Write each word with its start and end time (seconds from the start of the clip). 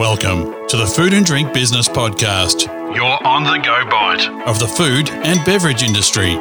Welcome 0.00 0.66
to 0.68 0.78
the 0.78 0.86
Food 0.86 1.12
and 1.12 1.26
Drink 1.26 1.52
Business 1.52 1.86
Podcast, 1.86 2.64
your 2.96 3.22
on 3.26 3.44
the 3.44 3.58
go 3.58 3.84
bite 3.90 4.26
of 4.48 4.58
the 4.58 4.66
food 4.66 5.10
and 5.10 5.44
beverage 5.44 5.82
industry. 5.82 6.36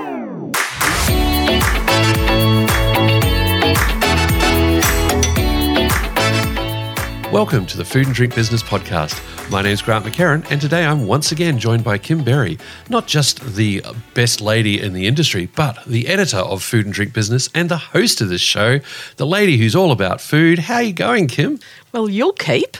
Welcome 7.33 7.65
to 7.65 7.75
the 7.75 7.83
Food 7.83 8.05
and 8.05 8.15
Drink 8.15 8.33
Business 8.33 8.63
Podcast. 8.63 9.21
My 9.51 9.61
name 9.61 9.73
is 9.73 9.81
Grant 9.81 10.05
McHerron, 10.05 10.49
and 10.49 10.61
today 10.61 10.85
I'm 10.85 11.05
once 11.05 11.33
again 11.33 11.59
joined 11.59 11.83
by 11.83 11.97
Kim 11.97 12.23
Berry, 12.23 12.57
not 12.87 13.07
just 13.07 13.41
the 13.55 13.83
best 14.13 14.39
lady 14.39 14.81
in 14.81 14.93
the 14.93 15.05
industry, 15.05 15.49
but 15.53 15.83
the 15.85 16.07
editor 16.07 16.37
of 16.37 16.63
Food 16.63 16.85
and 16.85 16.93
Drink 16.93 17.11
Business 17.11 17.49
and 17.53 17.67
the 17.67 17.77
host 17.77 18.21
of 18.21 18.29
this 18.29 18.39
show, 18.39 18.79
the 19.17 19.27
lady 19.27 19.57
who's 19.57 19.75
all 19.75 19.91
about 19.91 20.21
food. 20.21 20.59
How 20.59 20.75
are 20.75 20.83
you 20.83 20.93
going, 20.93 21.27
Kim? 21.27 21.59
Well, 21.91 22.09
you'll 22.09 22.31
keep. 22.31 22.77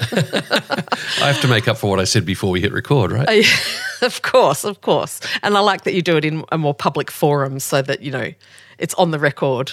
I 0.10 1.26
have 1.26 1.40
to 1.40 1.48
make 1.48 1.66
up 1.66 1.76
for 1.76 1.90
what 1.90 1.98
I 1.98 2.04
said 2.04 2.24
before 2.24 2.50
we 2.50 2.60
hit 2.60 2.72
record, 2.72 3.10
right? 3.10 3.44
of 4.02 4.22
course, 4.22 4.64
of 4.64 4.80
course. 4.80 5.20
And 5.42 5.56
I 5.56 5.60
like 5.60 5.84
that 5.84 5.94
you 5.94 6.02
do 6.02 6.16
it 6.16 6.24
in 6.24 6.44
a 6.52 6.58
more 6.58 6.74
public 6.74 7.10
forum 7.10 7.58
so 7.58 7.82
that, 7.82 8.00
you 8.00 8.10
know, 8.10 8.32
it's 8.78 8.94
on 8.94 9.10
the 9.10 9.18
record. 9.18 9.72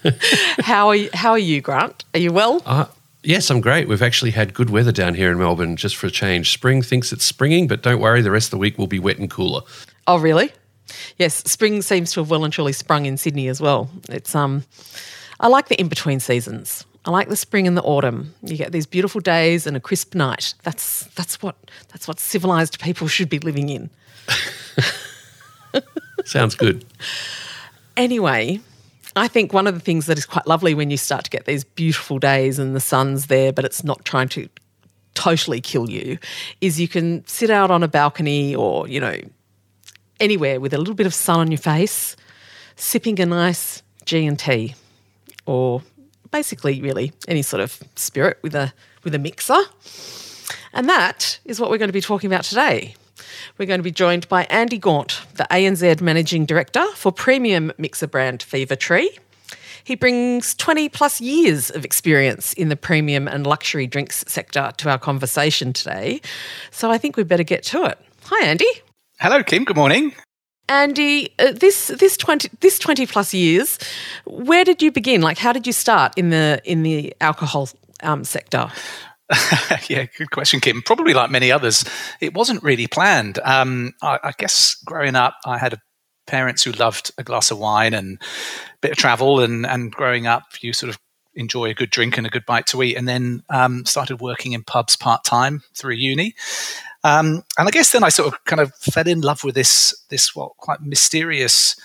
how 0.60 0.88
are 0.88 0.96
you, 0.96 1.10
how 1.12 1.32
are 1.32 1.38
you, 1.38 1.60
Grant? 1.60 2.04
Are 2.14 2.20
you 2.20 2.32
well? 2.32 2.62
Uh, 2.64 2.86
yes, 3.24 3.50
I'm 3.50 3.60
great. 3.60 3.88
We've 3.88 4.02
actually 4.02 4.30
had 4.30 4.54
good 4.54 4.70
weather 4.70 4.92
down 4.92 5.14
here 5.14 5.32
in 5.32 5.38
Melbourne 5.38 5.76
just 5.76 5.96
for 5.96 6.06
a 6.06 6.10
change. 6.10 6.52
Spring 6.52 6.82
thinks 6.82 7.12
it's 7.12 7.24
springing, 7.24 7.66
but 7.66 7.82
don't 7.82 8.00
worry, 8.00 8.22
the 8.22 8.30
rest 8.30 8.48
of 8.48 8.50
the 8.52 8.58
week 8.58 8.78
will 8.78 8.86
be 8.86 9.00
wet 9.00 9.18
and 9.18 9.28
cooler. 9.28 9.62
Oh, 10.06 10.18
really? 10.18 10.52
Yes, 11.18 11.34
spring 11.50 11.82
seems 11.82 12.12
to 12.12 12.20
have 12.20 12.30
well 12.30 12.44
and 12.44 12.52
truly 12.52 12.72
sprung 12.72 13.06
in 13.06 13.16
Sydney 13.16 13.48
as 13.48 13.60
well. 13.60 13.90
It's 14.08 14.34
um 14.34 14.64
I 15.40 15.48
like 15.48 15.68
the 15.68 15.80
in-between 15.80 16.20
seasons. 16.20 16.84
I 17.04 17.10
like 17.10 17.28
the 17.28 17.36
spring 17.36 17.66
and 17.66 17.76
the 17.76 17.82
autumn. 17.82 18.34
You 18.42 18.56
get 18.56 18.70
these 18.72 18.86
beautiful 18.86 19.20
days 19.20 19.66
and 19.66 19.76
a 19.76 19.80
crisp 19.80 20.14
night. 20.14 20.54
That's 20.62 21.04
that's 21.16 21.42
what 21.42 21.56
that's 21.88 22.06
what 22.06 22.20
civilized 22.20 22.80
people 22.80 23.08
should 23.08 23.28
be 23.28 23.40
living 23.40 23.68
in. 23.68 23.90
Sounds 26.24 26.54
good. 26.54 26.84
Anyway, 27.96 28.60
I 29.16 29.28
think 29.28 29.52
one 29.52 29.66
of 29.66 29.74
the 29.74 29.80
things 29.80 30.06
that 30.06 30.16
is 30.16 30.24
quite 30.26 30.46
lovely 30.46 30.74
when 30.74 30.90
you 30.90 30.96
start 30.96 31.24
to 31.24 31.30
get 31.30 31.44
these 31.44 31.64
beautiful 31.64 32.18
days 32.18 32.58
and 32.58 32.76
the 32.76 32.80
sun's 32.80 33.26
there, 33.26 33.52
but 33.52 33.64
it's 33.64 33.82
not 33.82 34.04
trying 34.04 34.28
to 34.30 34.48
totally 35.14 35.60
kill 35.60 35.90
you, 35.90 36.18
is 36.60 36.80
you 36.80 36.88
can 36.88 37.26
sit 37.26 37.50
out 37.50 37.70
on 37.70 37.82
a 37.82 37.88
balcony 37.88 38.54
or, 38.54 38.88
you 38.88 39.00
know, 39.00 39.16
anywhere 40.20 40.60
with 40.60 40.72
a 40.72 40.78
little 40.78 40.94
bit 40.94 41.06
of 41.06 41.12
sun 41.12 41.40
on 41.40 41.50
your 41.50 41.58
face, 41.58 42.16
sipping 42.76 43.20
a 43.20 43.26
nice 43.26 43.82
G 44.04 44.24
and 44.24 44.38
T 44.38 44.74
or 45.44 45.82
basically 46.32 46.80
really 46.80 47.12
any 47.28 47.42
sort 47.42 47.62
of 47.62 47.80
spirit 47.94 48.38
with 48.42 48.54
a 48.54 48.72
with 49.04 49.14
a 49.14 49.18
mixer. 49.18 49.60
And 50.72 50.88
that 50.88 51.38
is 51.44 51.60
what 51.60 51.70
we're 51.70 51.78
going 51.78 51.88
to 51.88 51.92
be 51.92 52.00
talking 52.00 52.32
about 52.32 52.44
today. 52.44 52.94
We're 53.58 53.66
going 53.66 53.78
to 53.78 53.84
be 53.84 53.92
joined 53.92 54.28
by 54.28 54.44
Andy 54.44 54.78
Gaunt, 54.78 55.20
the 55.34 55.46
ANZ 55.50 56.00
Managing 56.00 56.46
Director 56.46 56.84
for 56.94 57.12
premium 57.12 57.72
mixer 57.78 58.06
brand 58.06 58.42
Fever 58.42 58.76
Tree. 58.76 59.18
He 59.84 59.96
brings 59.96 60.54
20 60.54 60.88
plus 60.88 61.20
years 61.20 61.70
of 61.70 61.84
experience 61.84 62.52
in 62.52 62.68
the 62.68 62.76
premium 62.76 63.26
and 63.26 63.46
luxury 63.46 63.86
drinks 63.86 64.24
sector 64.28 64.72
to 64.76 64.90
our 64.90 64.98
conversation 64.98 65.72
today. 65.72 66.20
So 66.70 66.90
I 66.90 66.98
think 66.98 67.16
we'd 67.16 67.28
better 67.28 67.42
get 67.42 67.64
to 67.64 67.84
it. 67.84 67.98
Hi, 68.24 68.46
Andy. 68.46 68.70
Hello, 69.18 69.42
Kim. 69.42 69.64
Good 69.64 69.76
morning. 69.76 70.14
Andy, 70.72 71.34
uh, 71.38 71.52
this 71.52 71.88
this 71.88 72.16
twenty 72.16 72.48
this 72.60 72.78
twenty 72.78 73.06
plus 73.06 73.34
years, 73.34 73.78
where 74.24 74.64
did 74.64 74.80
you 74.80 74.90
begin? 74.90 75.20
Like, 75.20 75.36
how 75.36 75.52
did 75.52 75.66
you 75.66 75.72
start 75.72 76.14
in 76.16 76.30
the 76.30 76.62
in 76.64 76.82
the 76.82 77.14
alcohol 77.20 77.68
um, 78.02 78.24
sector? 78.24 78.72
yeah, 79.88 80.06
good 80.16 80.30
question, 80.30 80.60
Kim. 80.60 80.80
Probably 80.80 81.12
like 81.12 81.30
many 81.30 81.52
others, 81.52 81.84
it 82.20 82.32
wasn't 82.32 82.62
really 82.62 82.86
planned. 82.86 83.38
Um, 83.44 83.92
I, 84.00 84.18
I, 84.24 84.32
guess 84.38 84.74
growing 84.84 85.14
up, 85.14 85.34
I 85.44 85.58
had 85.58 85.78
parents 86.26 86.62
who 86.62 86.72
loved 86.72 87.12
a 87.18 87.22
glass 87.22 87.50
of 87.50 87.58
wine 87.58 87.92
and 87.92 88.18
a 88.20 88.78
bit 88.80 88.92
of 88.92 88.96
travel, 88.96 89.40
and 89.40 89.66
and 89.66 89.92
growing 89.92 90.26
up, 90.26 90.44
you 90.62 90.72
sort 90.72 90.88
of 90.88 90.98
enjoy 91.34 91.66
a 91.66 91.74
good 91.74 91.90
drink 91.90 92.16
and 92.16 92.26
a 92.26 92.30
good 92.30 92.46
bite 92.46 92.66
to 92.68 92.82
eat, 92.82 92.96
and 92.96 93.06
then 93.06 93.42
um, 93.50 93.84
started 93.84 94.22
working 94.22 94.52
in 94.52 94.64
pubs 94.64 94.96
part 94.96 95.22
time 95.22 95.62
through 95.74 95.96
uni. 95.96 96.34
Um, 97.04 97.42
and 97.58 97.68
I 97.68 97.70
guess 97.70 97.92
then 97.92 98.04
I 98.04 98.08
sort 98.08 98.32
of 98.32 98.44
kind 98.44 98.60
of 98.60 98.74
fell 98.76 99.08
in 99.08 99.20
love 99.20 99.44
with 99.44 99.54
this 99.54 99.94
this 100.08 100.34
what 100.36 100.56
quite 100.58 100.80
mysterious 100.80 101.76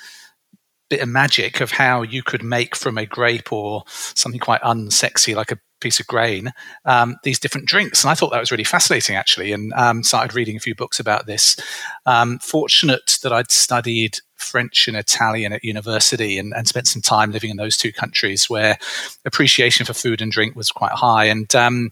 bit 0.89 1.01
of 1.01 1.09
magic 1.09 1.59
of 1.59 1.71
how 1.71 2.01
you 2.01 2.23
could 2.23 2.43
make 2.43 2.75
from 2.75 2.97
a 2.97 3.05
grape 3.05 3.51
or 3.51 3.83
something 3.87 4.39
quite 4.39 4.61
unsexy 4.61 5.35
like 5.35 5.51
a 5.51 5.59
piece 5.79 5.99
of 5.99 6.07
grain 6.07 6.51
um, 6.85 7.17
these 7.23 7.39
different 7.39 7.67
drinks. 7.67 8.03
And 8.03 8.11
i 8.11 8.15
thought 8.15 8.31
that 8.31 8.39
was 8.39 8.51
really 8.51 8.63
fascinating 8.63 9.15
actually 9.15 9.51
and 9.51 9.73
um, 9.73 10.03
started 10.03 10.35
reading 10.35 10.55
a 10.55 10.59
few 10.59 10.75
books 10.75 10.99
about 10.99 11.25
this. 11.25 11.57
Um, 12.05 12.39
fortunate 12.39 13.19
that 13.21 13.33
i'd 13.33 13.51
studied 13.51 14.19
french 14.35 14.87
and 14.87 14.95
italian 14.95 15.51
at 15.51 15.63
university 15.63 16.37
and, 16.37 16.53
and, 16.55 16.67
spent 16.67 16.87
some 16.87 17.01
time 17.01 17.31
living 17.31 17.49
in 17.49 17.57
those 17.57 17.75
two 17.75 17.91
countries 17.91 18.49
where 18.49 18.77
appreciation 19.25 19.85
for 19.85 19.93
food 19.93 20.21
and 20.21 20.31
drink 20.31 20.55
was 20.55 20.71
quite 20.71 20.91
high. 20.91 21.25
And 21.25 21.53
um, 21.55 21.91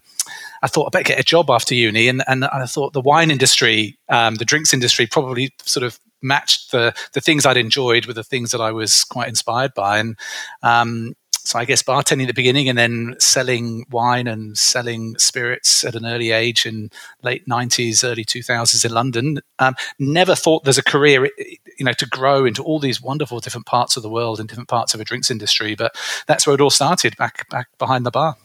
i 0.66 0.68
thought 0.68 0.86
i 0.86 0.90
better 0.90 1.08
get 1.12 1.20
a 1.20 1.24
job 1.24 1.50
after 1.50 1.74
uni 1.74 2.08
and, 2.08 2.22
and 2.26 2.44
i 2.44 2.66
thought 2.66 2.92
the 2.92 3.00
wine 3.00 3.30
industry 3.30 3.96
um, 4.08 4.34
the 4.34 4.44
drinks 4.44 4.74
industry 4.74 5.06
probably 5.06 5.52
sort 5.64 5.84
of 5.84 5.98
matched 6.22 6.72
the 6.72 6.94
the 7.12 7.20
things 7.20 7.46
I'd 7.46 7.56
enjoyed 7.56 8.06
with 8.06 8.16
the 8.16 8.24
things 8.24 8.50
that 8.50 8.60
I 8.60 8.72
was 8.72 9.04
quite 9.04 9.28
inspired 9.28 9.74
by, 9.74 9.98
and 9.98 10.18
um, 10.62 11.14
so 11.46 11.60
I 11.60 11.64
guess 11.64 11.82
bartending 11.82 12.22
at 12.22 12.26
the 12.26 12.34
beginning 12.34 12.68
and 12.68 12.76
then 12.76 13.14
selling 13.20 13.86
wine 13.90 14.26
and 14.26 14.58
selling 14.58 15.16
spirits 15.16 15.84
at 15.84 15.94
an 15.94 16.04
early 16.04 16.32
age 16.32 16.66
in 16.66 16.90
late 17.22 17.46
90s, 17.46 18.02
early 18.02 18.24
2000s 18.24 18.84
in 18.84 18.90
London. 18.90 19.38
Um, 19.60 19.76
never 20.00 20.34
thought 20.34 20.64
there's 20.64 20.76
a 20.76 20.82
career, 20.82 21.30
you 21.78 21.84
know, 21.84 21.92
to 21.92 22.06
grow 22.06 22.44
into 22.44 22.64
all 22.64 22.80
these 22.80 23.00
wonderful 23.00 23.38
different 23.38 23.66
parts 23.66 23.96
of 23.96 24.02
the 24.02 24.10
world 24.10 24.40
and 24.40 24.48
different 24.48 24.68
parts 24.68 24.92
of 24.92 25.00
a 25.00 25.04
drinks 25.04 25.30
industry. 25.30 25.76
But 25.76 25.94
that's 26.26 26.48
where 26.48 26.54
it 26.54 26.60
all 26.60 26.70
started, 26.70 27.16
back 27.16 27.48
back 27.48 27.68
behind 27.78 28.04
the 28.04 28.10
bar. 28.10 28.36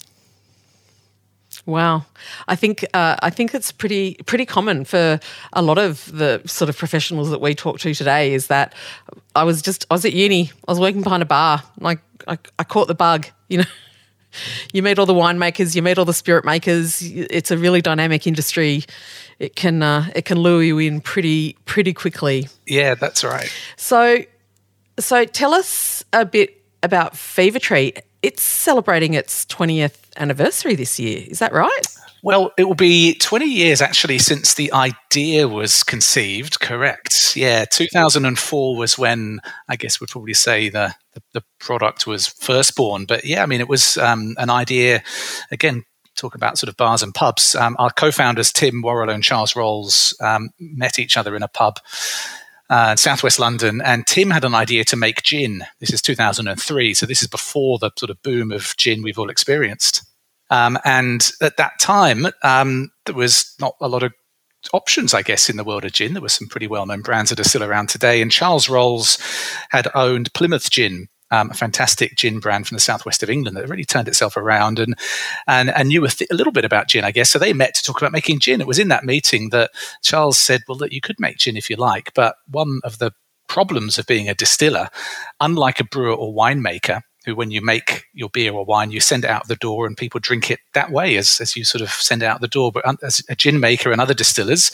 Wow, 1.66 2.06
I 2.48 2.56
think 2.56 2.84
uh, 2.94 3.18
I 3.22 3.30
think 3.30 3.54
it's 3.54 3.72
pretty 3.72 4.16
pretty 4.26 4.46
common 4.46 4.84
for 4.84 5.20
a 5.54 5.62
lot 5.62 5.78
of 5.78 6.12
the 6.12 6.42
sort 6.46 6.70
of 6.70 6.78
professionals 6.78 7.30
that 7.30 7.40
we 7.40 7.54
talk 7.54 7.80
to 7.80 7.94
today. 7.94 8.34
Is 8.34 8.48
that 8.48 8.74
I 9.36 9.44
was 9.44 9.62
just 9.62 9.86
I 9.92 9.94
was 9.94 10.04
at 10.06 10.14
uni, 10.14 10.52
I 10.68 10.72
was 10.72 10.80
working 10.80 11.04
behind 11.04 11.22
a 11.22 11.28
bar, 11.28 11.62
like 11.80 12.00
I, 12.28 12.40
I 12.58 12.64
caught 12.64 12.88
the 12.88 12.96
bug, 12.96 13.28
you 13.48 13.60
know. 13.60 13.66
you 14.74 14.82
meet 14.82 14.98
all 14.98 15.06
the 15.06 15.14
winemakers, 15.14 15.76
you 15.76 15.82
meet 15.82 15.98
all 15.98 16.06
the 16.06 16.14
spirit 16.14 16.46
makers. 16.46 17.02
It's 17.02 17.52
a 17.52 17.58
really 17.58 17.82
dynamic 17.82 18.26
industry. 18.26 18.84
It 19.40 19.56
can 19.56 19.84
uh, 19.84 20.10
it 20.16 20.26
can 20.26 20.40
lure 20.40 20.64
you 20.64 20.80
in 20.80 21.00
pretty 21.02 21.58
pretty 21.66 21.94
quickly. 21.94 22.48
Yeah, 22.66 22.96
that's 22.96 23.24
right. 23.24 23.54
So 23.78 24.20
so 25.00 25.26
tell 25.26 25.54
us 25.54 26.04
a 26.14 26.26
bit 26.26 26.64
about 26.84 27.18
Fever 27.18 27.60
Tree. 27.60 27.94
It's 28.22 28.44
celebrating 28.44 29.14
its 29.14 29.46
20th 29.46 30.01
anniversary 30.18 30.76
this 30.76 31.00
year. 31.00 31.26
Is 31.28 31.40
that 31.40 31.54
right? 31.54 31.82
Well, 32.24 32.52
it 32.58 32.66
will 32.66 32.76
be 32.76 33.16
20 33.16 33.46
years 33.46 33.82
actually 33.82 34.20
since 34.20 34.54
the 34.54 34.72
idea 34.74 35.48
was 35.48 35.84
conceived, 35.84 36.60
correct? 36.60 37.36
Yeah, 37.36 37.66
2004 37.66 38.78
was 38.78 38.98
when 38.98 39.40
I 39.68 39.76
guess 39.76 40.00
we'd 40.00 40.10
probably 40.10 40.36
say 40.36 40.70
the, 40.70 40.94
the, 41.14 41.24
the 41.34 41.44
product 41.60 42.06
was 42.06 42.28
first 42.28 42.76
born. 42.76 43.06
But 43.06 43.26
yeah, 43.26 43.42
I 43.42 43.48
mean, 43.48 43.60
it 43.60 43.68
was 43.68 43.98
um, 43.98 44.36
an 44.38 44.52
idea, 44.52 45.02
again, 45.50 45.84
talk 46.16 46.36
about 46.36 46.60
sort 46.60 46.70
of 46.70 46.78
bars 46.78 47.02
and 47.02 47.14
pubs. 47.14 47.56
Um, 47.56 47.76
our 47.80 47.90
co 47.90 48.12
founders, 48.12 48.52
Tim 48.52 48.84
Warrilow 48.84 49.14
and 49.14 49.24
Charles 49.24 49.56
Rolls, 49.56 50.16
um, 50.22 50.50
met 50.60 51.00
each 51.00 51.18
other 51.18 51.36
in 51.36 51.42
a 51.42 51.48
pub 51.48 51.80
uh, 52.72 52.96
southwest 52.96 53.38
London, 53.38 53.82
and 53.82 54.08
Tim 54.08 54.32
had 54.32 54.46
an 54.46 54.56
idea 54.56 54.86
to 54.86 54.96
make 54.96 55.24
gin. 55.24 55.66
This 55.82 55.92
is 55.92 56.02
2003, 56.02 56.94
so 56.94 57.06
this 57.06 57.22
is 57.22 57.28
before 57.28 57.78
the 57.78 57.92
sort 57.98 58.10
of 58.10 58.22
boom 58.24 58.52
of 58.52 58.74
gin 58.78 59.04
we've 59.04 59.20
all 59.20 59.30
experienced. 59.30 60.04
Um, 60.50 60.80
and 60.86 61.30
at 61.42 61.58
that 61.58 61.80
time, 61.80 62.28
um, 62.44 62.92
there 63.06 63.16
was 63.16 63.54
not 63.60 63.76
a 63.82 63.90
lot 63.90 64.04
of 64.04 64.14
options, 64.74 65.14
I 65.14 65.22
guess, 65.22 65.50
in 65.50 65.58
the 65.58 65.66
world 65.66 65.84
of 65.84 65.92
gin. 65.92 66.14
There 66.14 66.22
were 66.22 66.30
some 66.30 66.48
pretty 66.48 66.68
well 66.68 66.86
known 66.86 67.02
brands 67.02 67.30
that 67.30 67.40
are 67.42 67.48
still 67.48 67.64
around 67.64 67.90
today. 67.90 68.22
And 68.22 68.32
Charles 68.32 68.70
Rolls 68.70 69.18
had 69.70 69.90
owned 69.94 70.34
Plymouth 70.34 70.72
Gin, 70.72 71.10
um, 71.32 71.50
a 71.50 71.54
fantastic 71.54 72.16
gin 72.16 72.40
brand 72.40 72.68
from 72.68 72.76
the 72.76 72.82
southwest 72.82 73.24
of 73.24 73.30
England 73.30 73.58
that 73.58 73.70
really 73.70 73.86
turned 73.86 74.08
itself 74.08 74.38
around 74.38 74.80
and 74.80 74.96
and, 75.48 75.70
and 75.70 75.90
knew 75.90 76.06
a, 76.06 76.10
th- 76.10 76.30
a, 76.30 76.36
little 76.36 76.54
bit 76.54 76.66
about 76.66 76.88
gin, 76.88 77.04
I 77.04 77.12
guess. 77.12 77.30
So 77.30 77.40
they 77.40 77.54
met 77.54 77.74
to 77.76 77.84
talk 77.84 78.02
about 78.02 78.12
making 78.12 78.40
gin. 78.40 78.62
It 78.62 78.68
was 78.68 78.80
in 78.80 78.90
that 78.90 79.06
meeting 79.06 79.50
that 79.50 79.72
Charles 80.04 80.38
said, 80.38 80.62
"Well, 80.68 80.78
that 80.78 80.92
you 80.92 81.02
could 81.02 81.20
make 81.20 81.38
gin 81.38 81.58
if 81.58 81.70
you 81.70 81.78
like, 81.78 82.14
but 82.14 82.36
one 82.48 82.82
of 82.84 83.00
the 83.00 83.12
problems 83.48 83.98
of 83.98 84.06
being 84.06 84.30
a 84.30 84.36
distiller, 84.36 84.90
unlike 85.40 85.80
a 85.80 85.86
brewer 85.86 86.14
or 86.14 86.34
winemaker." 86.34 87.02
Who, 87.28 87.36
when 87.36 87.52
you 87.52 87.62
make 87.62 88.06
your 88.16 88.30
beer 88.30 88.52
or 88.52 88.66
wine, 88.66 88.90
you 88.90 89.00
send 89.00 89.26
it 89.26 89.30
out 89.30 89.48
the 89.48 89.56
door 89.56 89.86
and 89.86 89.96
people 89.96 90.20
drink 90.20 90.50
it 90.50 90.58
that 90.74 90.90
way 90.90 91.18
as, 91.18 91.40
as 91.40 91.56
you 91.56 91.64
sort 91.64 91.84
of 91.84 91.92
send 91.92 92.24
it 92.24 92.26
out 92.26 92.42
the 92.42 92.48
door. 92.48 92.72
But 92.72 92.84
as 93.04 93.24
a 93.30 93.36
gin 93.36 93.60
maker 93.60 93.92
and 93.92 94.02
other 94.02 94.16
distillers, 94.16 94.72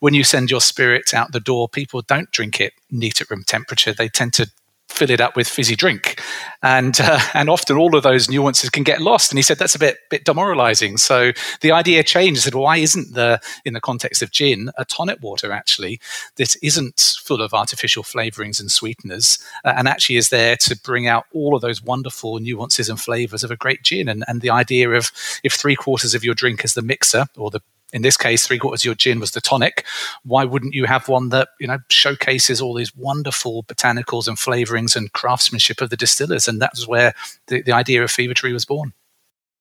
when 0.00 0.14
you 0.14 0.24
send 0.24 0.50
your 0.50 0.62
spirit 0.62 1.12
out 1.12 1.32
the 1.32 1.38
door, 1.38 1.68
people 1.68 2.00
don't 2.00 2.30
drink 2.30 2.62
it 2.62 2.72
neat 2.90 3.20
at 3.20 3.28
room 3.28 3.44
temperature. 3.46 3.92
They 3.92 4.08
tend 4.08 4.32
to 4.32 4.50
fill 4.92 5.10
it 5.10 5.20
up 5.20 5.36
with 5.36 5.48
fizzy 5.48 5.74
drink, 5.74 6.20
and 6.62 7.00
uh, 7.00 7.20
and 7.34 7.48
often 7.48 7.76
all 7.76 7.96
of 7.96 8.02
those 8.02 8.28
nuances 8.28 8.70
can 8.70 8.82
get 8.82 9.00
lost. 9.00 9.30
And 9.30 9.38
he 9.38 9.42
said 9.42 9.58
that's 9.58 9.74
a 9.74 9.78
bit 9.78 9.98
bit 10.10 10.24
demoralising. 10.24 10.96
So 10.98 11.32
the 11.60 11.72
idea 11.72 12.02
changed. 12.02 12.40
He 12.40 12.44
said, 12.44 12.54
why 12.54 12.78
isn't 12.78 13.14
the 13.14 13.40
in 13.64 13.74
the 13.74 13.80
context 13.80 14.22
of 14.22 14.30
gin 14.30 14.70
a 14.78 14.84
tonic 14.84 15.22
water 15.22 15.52
actually 15.52 16.00
that 16.36 16.54
isn't 16.62 17.18
full 17.22 17.42
of 17.42 17.54
artificial 17.54 18.02
flavourings 18.02 18.60
and 18.60 18.70
sweeteners, 18.70 19.38
uh, 19.64 19.74
and 19.76 19.88
actually 19.88 20.16
is 20.16 20.28
there 20.28 20.56
to 20.56 20.78
bring 20.78 21.06
out 21.06 21.24
all 21.32 21.54
of 21.54 21.62
those 21.62 21.82
wonderful 21.82 22.38
nuances 22.38 22.88
and 22.88 23.00
flavours 23.00 23.42
of 23.42 23.50
a 23.50 23.56
great 23.56 23.82
gin. 23.82 24.08
And 24.08 24.24
and 24.28 24.40
the 24.40 24.50
idea 24.50 24.90
of 24.90 25.10
if 25.42 25.54
three 25.54 25.76
quarters 25.76 26.14
of 26.14 26.24
your 26.24 26.34
drink 26.34 26.64
is 26.64 26.74
the 26.74 26.82
mixer 26.82 27.26
or 27.36 27.50
the 27.50 27.60
in 27.92 28.02
this 28.02 28.16
case, 28.16 28.46
three 28.46 28.58
quarters 28.58 28.82
of 28.82 28.86
your 28.86 28.94
gin 28.94 29.20
was 29.20 29.32
the 29.32 29.40
tonic. 29.40 29.84
Why 30.24 30.44
wouldn't 30.44 30.74
you 30.74 30.86
have 30.86 31.08
one 31.08 31.28
that 31.28 31.50
you 31.60 31.66
know 31.66 31.78
showcases 31.90 32.60
all 32.60 32.74
these 32.74 32.94
wonderful 32.96 33.64
botanicals 33.64 34.26
and 34.26 34.36
flavorings 34.36 34.96
and 34.96 35.12
craftsmanship 35.12 35.80
of 35.80 35.90
the 35.90 35.96
distillers? 35.96 36.48
And 36.48 36.60
that 36.62 36.72
was 36.74 36.88
where 36.88 37.14
the, 37.48 37.62
the 37.62 37.72
idea 37.72 38.02
of 38.02 38.10
Fever 38.10 38.34
Tree 38.34 38.52
was 38.52 38.64
born. 38.64 38.92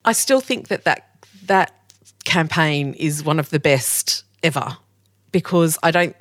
I 0.06 0.13
still 0.13 0.42
think 0.42 0.69
that 0.69 0.86
that 0.86 1.18
that 1.45 1.74
campaign 2.24 2.94
is 2.94 3.24
one 3.24 3.39
of 3.39 3.50
the 3.50 3.60
best 3.60 4.24
ever 4.44 4.78
because 5.31 5.78
I 5.83 5.92
don't. 5.92 6.16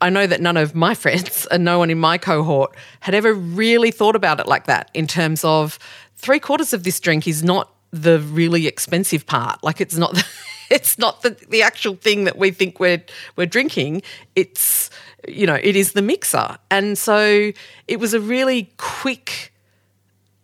I 0.00 0.10
know 0.10 0.28
that 0.28 0.40
none 0.40 0.56
of 0.56 0.74
my 0.74 0.94
friends 1.02 1.46
and 1.50 1.64
no 1.64 1.78
one 1.78 1.90
in 1.90 1.98
my 1.98 2.18
cohort 2.18 2.74
had 3.00 3.14
ever 3.14 3.34
really 3.34 3.90
thought 3.90 4.16
about 4.16 4.40
it 4.40 4.46
like 4.46 4.66
that 4.66 4.90
in 4.94 5.06
terms 5.06 5.44
of 5.44 5.78
three 6.16 6.38
quarters 6.40 6.72
of 6.72 6.84
this 6.84 7.00
drink 7.00 7.26
is 7.26 7.42
not 7.42 7.74
the 7.90 8.20
really 8.20 8.66
expensive 8.66 9.26
part. 9.26 9.62
Like 9.62 9.80
it's 9.80 9.96
not. 9.96 10.14
The, 10.14 10.24
it's 10.70 10.98
not 10.98 11.22
the, 11.22 11.30
the 11.48 11.62
actual 11.62 11.96
thing 11.96 12.24
that 12.24 12.36
we 12.36 12.50
think 12.50 12.80
we're 12.80 13.02
we're 13.36 13.46
drinking. 13.46 14.02
It's 14.36 14.90
you 15.26 15.46
know 15.46 15.58
it 15.62 15.76
is 15.76 15.92
the 15.92 16.02
mixer, 16.02 16.58
and 16.70 16.96
so 16.96 17.52
it 17.86 18.00
was 18.00 18.14
a 18.14 18.20
really 18.20 18.70
quick. 18.76 19.52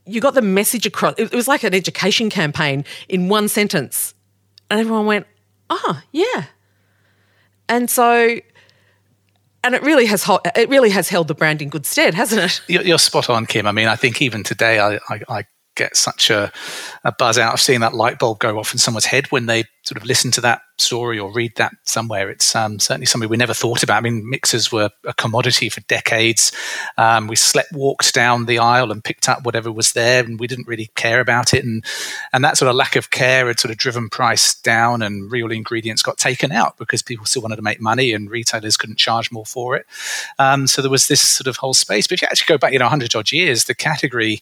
You 0.06 0.20
got 0.20 0.34
the 0.34 0.42
message 0.42 0.84
across. 0.86 1.14
It 1.16 1.32
was 1.32 1.48
like 1.48 1.64
an 1.64 1.74
education 1.74 2.28
campaign 2.28 2.84
in 3.08 3.28
one 3.28 3.48
sentence, 3.48 4.14
and 4.70 4.80
everyone 4.80 5.06
went, 5.06 5.26
"Ah, 5.70 5.80
oh, 5.84 6.02
yeah." 6.12 6.46
And 7.68 7.88
so 7.88 8.40
and 9.64 9.74
it 9.74 9.82
really 9.82 10.06
has 10.06 10.28
it 10.54 10.68
really 10.68 10.90
has 10.90 11.08
held 11.08 11.26
the 11.26 11.34
brand 11.34 11.62
in 11.62 11.70
good 11.70 11.86
stead, 11.86 12.14
hasn't 12.14 12.42
it? 12.68 12.84
You're, 12.86 12.98
spot 12.98 13.30
on, 13.30 13.46
Kim. 13.46 13.66
I 13.66 13.72
mean, 13.72 13.88
I 13.88 13.96
think 13.96 14.20
even 14.20 14.42
today, 14.42 14.78
I, 14.78 14.96
I, 15.08 15.20
I 15.28 15.44
get 15.74 15.96
such 15.96 16.30
a, 16.30 16.52
a, 17.04 17.12
buzz 17.12 17.38
out 17.38 17.54
of 17.54 17.60
seeing 17.60 17.80
that 17.80 17.94
light 17.94 18.18
bulb 18.18 18.38
go 18.38 18.58
off 18.58 18.72
in 18.72 18.78
someone's 18.78 19.06
head 19.06 19.30
when 19.30 19.46
they 19.46 19.64
sort 19.82 20.00
of 20.00 20.04
listen 20.06 20.30
to 20.30 20.40
that 20.40 20.62
story 20.78 21.18
or 21.18 21.30
read 21.30 21.52
that 21.56 21.72
somewhere. 21.84 22.30
It's 22.30 22.56
um, 22.56 22.78
certainly 22.80 23.06
something 23.06 23.28
we 23.28 23.36
never 23.36 23.54
thought 23.54 23.82
about. 23.82 23.98
I 23.98 24.00
mean, 24.00 24.28
mixers 24.28 24.72
were 24.72 24.90
a 25.04 25.12
commodity 25.14 25.68
for 25.68 25.80
decades. 25.82 26.52
Um, 26.96 27.26
we 27.26 27.36
slept, 27.36 27.72
walked 27.72 28.14
down 28.14 28.46
the 28.46 28.58
aisle 28.58 28.90
and 28.90 29.04
picked 29.04 29.28
up 29.28 29.44
whatever 29.44 29.70
was 29.70 29.92
there, 29.92 30.24
and 30.24 30.40
we 30.40 30.46
didn't 30.46 30.66
really 30.66 30.90
care 30.94 31.20
about 31.20 31.52
it. 31.52 31.64
And 31.64 31.84
and 32.32 32.42
that 32.44 32.56
sort 32.56 32.70
of 32.70 32.76
lack 32.76 32.96
of 32.96 33.10
care 33.10 33.46
had 33.46 33.60
sort 33.60 33.72
of 33.72 33.78
driven 33.78 34.08
price 34.08 34.54
down, 34.54 35.02
and 35.02 35.30
real 35.30 35.52
ingredients 35.52 36.02
got 36.02 36.18
taken 36.18 36.50
out 36.50 36.78
because 36.78 37.02
people 37.02 37.26
still 37.26 37.42
wanted 37.42 37.56
to 37.56 37.62
make 37.62 37.80
money, 37.80 38.12
and 38.12 38.30
retailers 38.30 38.76
couldn't 38.76 38.98
charge 38.98 39.30
more 39.30 39.46
for 39.46 39.76
it. 39.76 39.86
Um, 40.38 40.66
so 40.66 40.80
there 40.80 40.90
was 40.90 41.08
this 41.08 41.20
sort 41.20 41.46
of 41.46 41.58
whole 41.58 41.74
space. 41.74 42.06
But 42.06 42.14
if 42.14 42.22
you 42.22 42.28
actually 42.30 42.52
go 42.52 42.58
back, 42.58 42.72
you 42.72 42.78
know, 42.78 42.88
hundred 42.88 43.14
odd 43.14 43.32
years, 43.32 43.64
the 43.64 43.74
category 43.74 44.40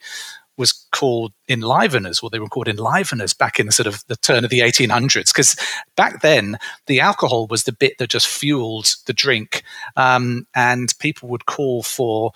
was 0.63 0.87
called 0.93 1.33
enliveners, 1.51 2.23
or 2.23 2.31
they 2.31 2.39
were 2.39 2.47
called 2.47 2.69
enliveners 2.69 3.37
back 3.37 3.59
in 3.59 3.67
the 3.67 3.73
sort 3.73 3.89
of 3.89 4.07
the 4.07 4.15
turn 4.15 4.45
of 4.45 4.51
the 4.51 4.61
1800s. 4.61 5.35
Because 5.35 5.57
back 5.97 6.23
then, 6.23 6.57
the 6.87 7.01
alcohol 7.01 7.49
was 7.49 7.65
the 7.65 7.73
bit 7.73 7.99
that 7.99 8.11
just 8.11 8.29
fueled 8.29 8.95
the 9.07 9.13
drink, 9.13 9.65
um, 9.97 10.47
and 10.55 10.97
people 11.01 11.29
would 11.29 11.47
call 11.47 11.83
for 11.83 12.31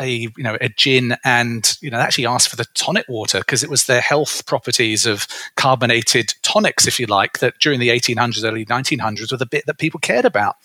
a 0.00 0.30
you 0.36 0.42
know 0.42 0.56
a 0.60 0.68
gin 0.70 1.16
and 1.24 1.76
you 1.80 1.90
know 1.90 1.98
actually 1.98 2.26
asked 2.26 2.48
for 2.48 2.56
the 2.56 2.64
tonic 2.74 3.06
water 3.08 3.38
because 3.38 3.62
it 3.62 3.70
was 3.70 3.84
the 3.84 4.00
health 4.00 4.46
properties 4.46 5.04
of 5.04 5.26
carbonated 5.56 6.34
tonics 6.42 6.86
if 6.86 6.98
you 6.98 7.06
like 7.06 7.38
that 7.38 7.58
during 7.60 7.78
the 7.78 7.90
1800s 7.90 8.44
early 8.44 8.64
1900s 8.64 9.30
were 9.30 9.36
the 9.36 9.46
bit 9.46 9.66
that 9.66 9.78
people 9.78 10.00
cared 10.00 10.24
about. 10.24 10.56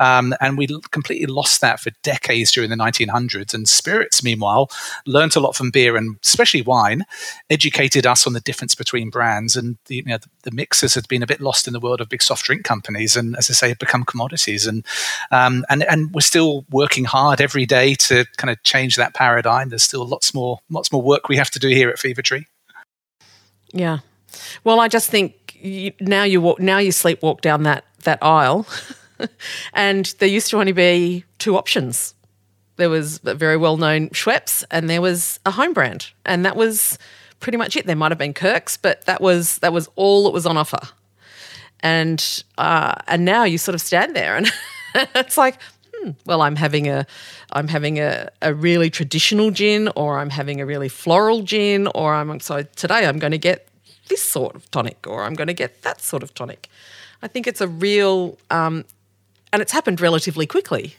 Um, 0.00 0.34
and 0.40 0.58
we 0.58 0.66
completely 0.90 1.26
lost 1.26 1.60
that 1.60 1.80
for 1.80 1.90
decades 2.02 2.52
during 2.52 2.70
the 2.70 2.76
1900s 2.76 3.54
and 3.54 3.68
spirits 3.68 4.22
meanwhile 4.22 4.70
learned 5.06 5.34
a 5.36 5.40
lot 5.40 5.56
from 5.56 5.70
beer 5.70 5.96
and 5.96 6.16
especially 6.22 6.62
wine 6.62 7.04
educated 7.50 8.06
us 8.06 8.26
on 8.26 8.32
the 8.32 8.40
difference 8.40 8.74
between 8.74 9.10
brands. 9.10 9.56
And 9.56 9.78
the, 9.86 9.96
you 9.96 10.04
know, 10.04 10.18
the, 10.18 10.28
the 10.42 10.50
mixers 10.50 10.94
had 10.94 11.08
been 11.08 11.22
a 11.22 11.26
bit 11.26 11.40
lost 11.40 11.66
in 11.66 11.72
the 11.72 11.80
world 11.80 12.00
of 12.00 12.08
big 12.08 12.22
soft 12.22 12.44
drink 12.44 12.64
companies 12.64 13.16
and 13.16 13.36
as 13.36 13.48
I 13.50 13.54
say 13.54 13.68
have 13.68 13.78
become 13.78 14.04
commodities. 14.04 14.66
And 14.66 14.84
um, 15.30 15.64
and 15.70 15.84
and 15.84 16.12
we're 16.14 16.20
still 16.20 16.64
working 16.70 17.04
hard 17.04 17.40
every 17.40 17.66
day 17.66 17.94
to 17.94 18.24
kind 18.36 18.50
of 18.50 18.62
change 18.74 18.96
that 18.96 19.14
paradigm. 19.14 19.68
There's 19.68 19.82
still 19.82 20.06
lots 20.06 20.34
more 20.34 20.58
lots 20.68 20.90
more 20.90 21.02
work 21.02 21.28
we 21.28 21.36
have 21.36 21.50
to 21.50 21.58
do 21.58 21.68
here 21.68 21.88
at 21.88 21.98
Fever 21.98 22.22
Tree. 22.22 22.46
Yeah. 23.72 23.98
Well, 24.64 24.80
I 24.80 24.88
just 24.88 25.10
think 25.10 25.56
you, 25.60 25.92
now 26.00 26.24
you 26.24 26.40
walk 26.40 26.60
now 26.60 26.78
you 26.78 26.90
sleepwalk 26.90 27.40
down 27.40 27.62
that 27.64 27.84
that 28.02 28.18
aisle, 28.22 28.66
and 29.72 30.14
there 30.18 30.28
used 30.28 30.50
to 30.50 30.58
only 30.58 30.72
be 30.72 31.24
two 31.38 31.56
options. 31.56 32.14
There 32.76 32.90
was 32.90 33.20
a 33.24 33.34
very 33.34 33.56
well 33.56 33.76
known 33.76 34.08
Schweppes, 34.10 34.64
and 34.70 34.90
there 34.90 35.00
was 35.00 35.38
a 35.46 35.52
home 35.52 35.72
brand, 35.72 36.10
and 36.26 36.44
that 36.44 36.56
was 36.56 36.98
pretty 37.38 37.58
much 37.58 37.76
it. 37.76 37.86
There 37.86 37.96
might 37.96 38.10
have 38.10 38.18
been 38.18 38.34
Kirks, 38.34 38.76
but 38.76 39.04
that 39.06 39.20
was 39.20 39.58
that 39.58 39.72
was 39.72 39.88
all 39.94 40.24
that 40.24 40.32
was 40.32 40.46
on 40.46 40.56
offer. 40.56 40.80
And 41.80 42.42
uh, 42.58 42.94
and 43.06 43.24
now 43.24 43.44
you 43.44 43.58
sort 43.58 43.74
of 43.74 43.80
stand 43.80 44.16
there, 44.16 44.36
and 44.36 44.50
it's 45.14 45.38
like, 45.38 45.58
well, 46.26 46.42
I'm 46.42 46.56
having 46.56 46.88
a, 46.88 47.06
I'm 47.52 47.68
having 47.68 47.98
a, 47.98 48.30
a 48.42 48.54
really 48.54 48.90
traditional 48.90 49.50
gin, 49.50 49.88
or 49.96 50.18
I'm 50.18 50.30
having 50.30 50.60
a 50.60 50.66
really 50.66 50.88
floral 50.88 51.42
gin, 51.42 51.88
or 51.94 52.14
I'm 52.14 52.40
so 52.40 52.62
today 52.62 53.06
I'm 53.06 53.18
going 53.18 53.32
to 53.32 53.38
get 53.38 53.68
this 54.08 54.22
sort 54.22 54.54
of 54.54 54.70
tonic, 54.70 55.06
or 55.06 55.24
I'm 55.24 55.34
going 55.34 55.48
to 55.48 55.54
get 55.54 55.82
that 55.82 56.00
sort 56.00 56.22
of 56.22 56.34
tonic. 56.34 56.68
I 57.22 57.28
think 57.28 57.46
it's 57.46 57.60
a 57.60 57.68
real, 57.68 58.38
um, 58.50 58.84
and 59.52 59.62
it's 59.62 59.72
happened 59.72 60.00
relatively 60.00 60.46
quickly. 60.46 60.94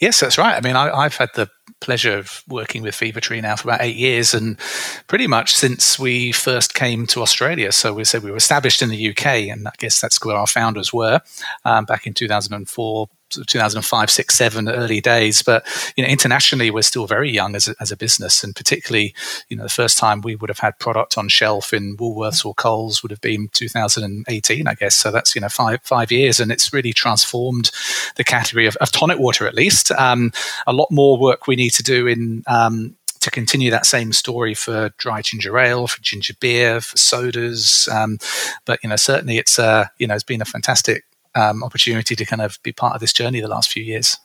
Yes, 0.00 0.20
that's 0.20 0.38
right. 0.38 0.56
I 0.56 0.60
mean, 0.60 0.74
I, 0.74 1.04
have 1.04 1.16
had 1.16 1.30
the 1.34 1.48
pleasure 1.80 2.18
of 2.18 2.42
working 2.48 2.82
with 2.82 2.94
Fever 2.96 3.20
Tree 3.20 3.40
now 3.40 3.54
for 3.54 3.68
about 3.68 3.80
eight 3.80 3.96
years, 3.96 4.34
and 4.34 4.58
pretty 5.06 5.26
much 5.26 5.54
since 5.54 5.98
we 5.98 6.32
first 6.32 6.74
came 6.74 7.06
to 7.08 7.22
Australia. 7.22 7.70
So 7.70 7.94
we 7.94 8.04
said 8.04 8.22
we 8.22 8.30
were 8.30 8.36
established 8.36 8.82
in 8.82 8.88
the 8.88 9.10
UK, 9.10 9.26
and 9.52 9.68
I 9.68 9.72
guess 9.78 10.00
that's 10.00 10.22
where 10.24 10.36
our 10.36 10.48
founders 10.48 10.92
were 10.92 11.20
um, 11.64 11.84
back 11.84 12.06
in 12.06 12.14
2004, 12.14 13.08
2005, 13.30 14.10
six, 14.10 14.34
seven, 14.34 14.68
early 14.68 15.00
days. 15.00 15.42
But 15.42 15.66
you 15.96 16.04
know, 16.04 16.10
internationally, 16.10 16.70
we're 16.70 16.82
still 16.82 17.06
very 17.06 17.30
young 17.30 17.54
as 17.54 17.68
a, 17.68 17.74
as 17.80 17.92
a 17.92 17.96
business, 17.96 18.44
and 18.44 18.54
particularly, 18.54 19.14
you 19.48 19.56
know, 19.56 19.62
the 19.64 19.68
first 19.68 19.98
time 19.98 20.20
we 20.20 20.36
would 20.36 20.50
have 20.50 20.58
had 20.58 20.78
product 20.78 21.18
on 21.18 21.28
shelf 21.28 21.72
in 21.72 21.96
Woolworths 21.96 22.44
or 22.44 22.54
Coles 22.54 23.02
would 23.02 23.10
have 23.10 23.20
been 23.20 23.48
2018, 23.52 24.68
I 24.68 24.74
guess. 24.74 24.94
So 24.94 25.10
that's 25.10 25.34
you 25.34 25.40
know 25.40 25.48
five 25.48 25.80
five 25.82 26.10
years, 26.10 26.40
and 26.40 26.50
it's 26.50 26.72
really 26.72 26.92
transformed 26.92 27.70
the 28.16 28.24
category 28.24 28.66
of, 28.66 28.76
of 28.76 28.90
tonic 28.90 29.18
water, 29.18 29.46
at 29.46 29.54
least. 29.54 29.90
Um, 29.92 30.32
a 30.66 30.72
lot 30.72 30.90
more 30.90 31.18
work 31.18 31.46
we 31.46 31.56
need 31.56 31.70
to 31.70 31.82
do 31.82 32.06
in 32.06 32.42
um, 32.46 32.96
to 33.24 33.30
continue 33.30 33.70
that 33.70 33.86
same 33.86 34.12
story 34.12 34.54
for 34.54 34.90
dry 34.98 35.22
ginger 35.22 35.58
ale, 35.58 35.86
for 35.86 36.00
ginger 36.02 36.34
beer, 36.40 36.80
for 36.80 36.96
sodas. 36.96 37.88
Um, 37.88 38.18
but 38.66 38.78
you 38.82 38.90
know, 38.90 38.96
certainly 38.96 39.38
it's 39.38 39.58
uh, 39.58 39.86
you 39.98 40.06
know 40.06 40.14
it's 40.14 40.22
been 40.22 40.42
a 40.42 40.46
fantastic 40.46 41.04
um, 41.34 41.62
opportunity 41.62 42.14
to 42.16 42.24
kind 42.24 42.42
of 42.42 42.58
be 42.62 42.72
part 42.72 42.94
of 42.94 43.00
this 43.00 43.12
journey 43.12 43.40
the 43.40 43.48
last 43.48 43.72
few 43.72 43.82
years. 43.82 44.18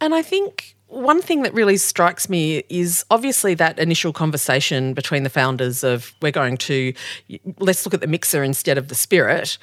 And 0.00 0.14
I 0.14 0.22
think 0.22 0.76
one 0.86 1.22
thing 1.22 1.42
that 1.42 1.54
really 1.54 1.76
strikes 1.76 2.28
me 2.28 2.64
is 2.68 3.04
obviously 3.10 3.54
that 3.54 3.78
initial 3.78 4.12
conversation 4.12 4.92
between 4.92 5.22
the 5.22 5.30
founders 5.30 5.84
of 5.84 6.12
we're 6.20 6.32
going 6.32 6.56
to 6.56 6.92
let's 7.58 7.86
look 7.86 7.94
at 7.94 8.00
the 8.00 8.06
mixer 8.06 8.42
instead 8.42 8.76
of 8.76 8.88
the 8.88 8.94
spirit. 8.94 9.56